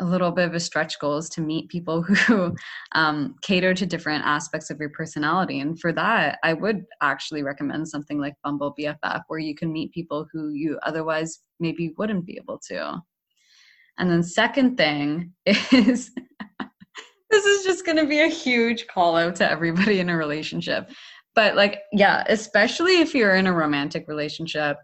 a 0.00 0.04
little 0.04 0.30
bit 0.30 0.46
of 0.46 0.54
a 0.54 0.60
stretch 0.60 0.98
goal 0.98 1.18
is 1.18 1.28
to 1.30 1.40
meet 1.40 1.68
people 1.68 2.02
who 2.02 2.54
um, 2.92 3.34
cater 3.42 3.74
to 3.74 3.86
different 3.86 4.24
aspects 4.24 4.70
of 4.70 4.78
your 4.78 4.90
personality. 4.90 5.60
And 5.60 5.78
for 5.78 5.92
that, 5.92 6.38
I 6.42 6.52
would 6.52 6.84
actually 7.00 7.42
recommend 7.42 7.88
something 7.88 8.18
like 8.18 8.34
Bumble 8.42 8.74
BFF, 8.78 9.22
where 9.28 9.38
you 9.38 9.54
can 9.54 9.72
meet 9.72 9.92
people 9.92 10.26
who 10.32 10.50
you 10.50 10.78
otherwise 10.82 11.40
maybe 11.60 11.94
wouldn't 11.96 12.26
be 12.26 12.36
able 12.36 12.58
to. 12.68 13.02
And 13.98 14.10
then, 14.10 14.22
second 14.22 14.76
thing 14.76 15.32
is 15.46 16.10
this 17.30 17.44
is 17.44 17.64
just 17.64 17.86
going 17.86 17.98
to 17.98 18.06
be 18.06 18.20
a 18.20 18.28
huge 18.28 18.86
call 18.86 19.16
out 19.16 19.36
to 19.36 19.50
everybody 19.50 20.00
in 20.00 20.08
a 20.08 20.16
relationship. 20.16 20.90
But 21.34 21.56
like, 21.56 21.80
yeah, 21.92 22.24
especially 22.28 23.00
if 23.00 23.14
you're 23.14 23.34
in 23.34 23.46
a 23.46 23.52
romantic 23.52 24.06
relationship, 24.06 24.78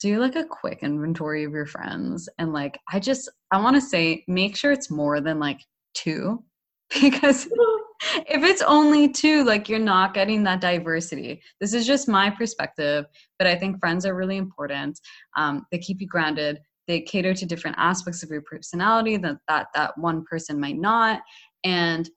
do 0.00 0.18
like 0.18 0.36
a 0.36 0.44
quick 0.44 0.80
inventory 0.82 1.44
of 1.44 1.52
your 1.52 1.66
friends. 1.66 2.28
And 2.38 2.52
like, 2.52 2.78
I 2.92 2.98
just, 2.98 3.30
I 3.52 3.60
want 3.60 3.76
to 3.76 3.80
say, 3.80 4.24
make 4.26 4.56
sure 4.56 4.72
it's 4.72 4.90
more 4.90 5.20
than 5.20 5.38
like 5.38 5.60
two 5.94 6.42
because 7.00 7.46
if 8.16 8.42
it's 8.42 8.62
only 8.62 9.08
two, 9.08 9.44
like 9.44 9.68
you're 9.68 9.78
not 9.78 10.14
getting 10.14 10.42
that 10.44 10.60
diversity. 10.60 11.42
This 11.60 11.74
is 11.74 11.86
just 11.86 12.08
my 12.08 12.30
perspective, 12.30 13.04
but 13.38 13.46
I 13.46 13.56
think 13.56 13.78
friends 13.78 14.06
are 14.06 14.16
really 14.16 14.38
important. 14.38 14.98
Um, 15.36 15.66
they 15.70 15.78
keep 15.78 16.00
you 16.00 16.06
grounded. 16.06 16.58
They 16.88 17.02
cater 17.02 17.34
to 17.34 17.46
different 17.46 17.76
aspects 17.78 18.22
of 18.22 18.30
your 18.30 18.42
personality 18.42 19.16
that 19.18 19.36
that 19.48 19.68
that 19.74 19.96
one 19.96 20.24
person 20.24 20.58
might 20.58 20.78
not, 20.78 21.20
and 21.62 22.08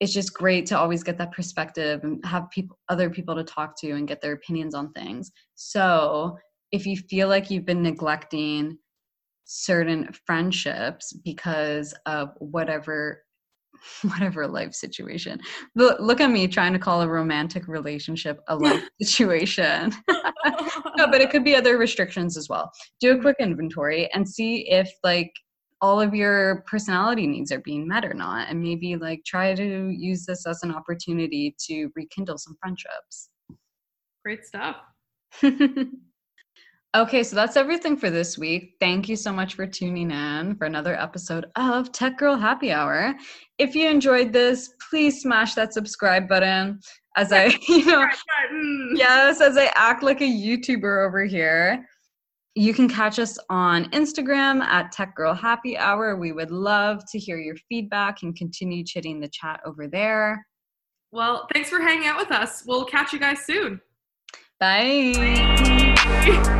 it's 0.00 0.12
just 0.12 0.34
great 0.34 0.64
to 0.66 0.78
always 0.78 1.04
get 1.04 1.18
that 1.18 1.30
perspective 1.30 2.02
and 2.02 2.24
have 2.24 2.50
people 2.50 2.78
other 2.88 3.10
people 3.10 3.36
to 3.36 3.44
talk 3.44 3.78
to 3.80 3.92
and 3.92 4.08
get 4.08 4.20
their 4.20 4.32
opinions 4.32 4.74
on 4.74 4.90
things 4.92 5.30
so 5.54 6.36
if 6.72 6.86
you 6.86 6.96
feel 6.96 7.28
like 7.28 7.50
you've 7.50 7.66
been 7.66 7.82
neglecting 7.82 8.78
certain 9.44 10.08
friendships 10.26 11.12
because 11.24 11.92
of 12.06 12.30
whatever 12.38 13.22
whatever 14.02 14.46
life 14.46 14.74
situation. 14.74 15.40
Look, 15.74 15.98
look 16.00 16.20
at 16.20 16.30
me 16.30 16.46
trying 16.48 16.72
to 16.72 16.78
call 16.78 17.02
a 17.02 17.08
romantic 17.08 17.66
relationship 17.66 18.40
a 18.48 18.56
life 18.56 18.84
situation. 19.00 19.92
No 20.96 21.06
but 21.06 21.20
it 21.20 21.30
could 21.30 21.44
be 21.44 21.54
other 21.54 21.76
restrictions 21.76 22.36
as 22.36 22.48
well. 22.48 22.70
Do 23.00 23.16
a 23.16 23.20
quick 23.20 23.36
inventory 23.40 24.10
and 24.12 24.28
see 24.28 24.68
if 24.70 24.90
like 25.04 25.30
all 25.82 26.00
of 26.00 26.14
your 26.14 26.62
personality 26.66 27.26
needs 27.26 27.52
are 27.52 27.60
being 27.60 27.86
met 27.86 28.04
or 28.04 28.14
not 28.14 28.48
and 28.48 28.60
maybe 28.60 28.96
like 28.96 29.22
try 29.24 29.54
to 29.54 29.90
use 29.90 30.24
this 30.26 30.46
as 30.46 30.62
an 30.62 30.74
opportunity 30.74 31.54
to 31.68 31.90
rekindle 31.94 32.38
some 32.38 32.56
friendships. 32.60 33.30
Great 34.24 34.44
stuff 34.44 34.76
okay 36.96 37.22
so 37.22 37.36
that's 37.36 37.56
everything 37.56 37.96
for 37.96 38.10
this 38.10 38.36
week 38.36 38.74
thank 38.80 39.08
you 39.08 39.14
so 39.14 39.32
much 39.32 39.54
for 39.54 39.66
tuning 39.66 40.10
in 40.10 40.56
for 40.56 40.66
another 40.66 40.94
episode 40.96 41.46
of 41.56 41.92
tech 41.92 42.18
girl 42.18 42.36
happy 42.36 42.72
hour 42.72 43.14
if 43.58 43.74
you 43.74 43.88
enjoyed 43.88 44.32
this 44.32 44.74
please 44.90 45.22
smash 45.22 45.54
that 45.54 45.72
subscribe 45.72 46.28
button 46.28 46.78
as 47.16 47.32
i 47.32 47.44
you 47.68 47.86
know 47.86 48.06
yes 48.94 49.40
as 49.40 49.56
i 49.56 49.70
act 49.76 50.02
like 50.02 50.20
a 50.20 50.24
youtuber 50.24 51.06
over 51.06 51.24
here 51.24 51.84
you 52.56 52.74
can 52.74 52.88
catch 52.88 53.18
us 53.18 53.38
on 53.48 53.84
Instagram 53.92 54.60
at 54.62 54.90
Tech 54.90 55.14
Girl 55.14 55.34
Happy 55.34 55.78
Hour. 55.78 56.16
We 56.16 56.32
would 56.32 56.50
love 56.50 57.02
to 57.10 57.18
hear 57.18 57.38
your 57.38 57.54
feedback 57.68 58.22
and 58.22 58.34
continue 58.34 58.84
chitting 58.84 59.20
the 59.20 59.28
chat 59.28 59.60
over 59.64 59.86
there. 59.86 60.44
Well, 61.12 61.46
thanks 61.52 61.70
for 61.70 61.80
hanging 61.80 62.08
out 62.08 62.18
with 62.18 62.32
us. 62.32 62.64
We'll 62.66 62.84
catch 62.84 63.12
you 63.12 63.18
guys 63.18 63.40
soon. 63.46 63.80
Bye. 64.58 65.12
Bye. 65.16 66.56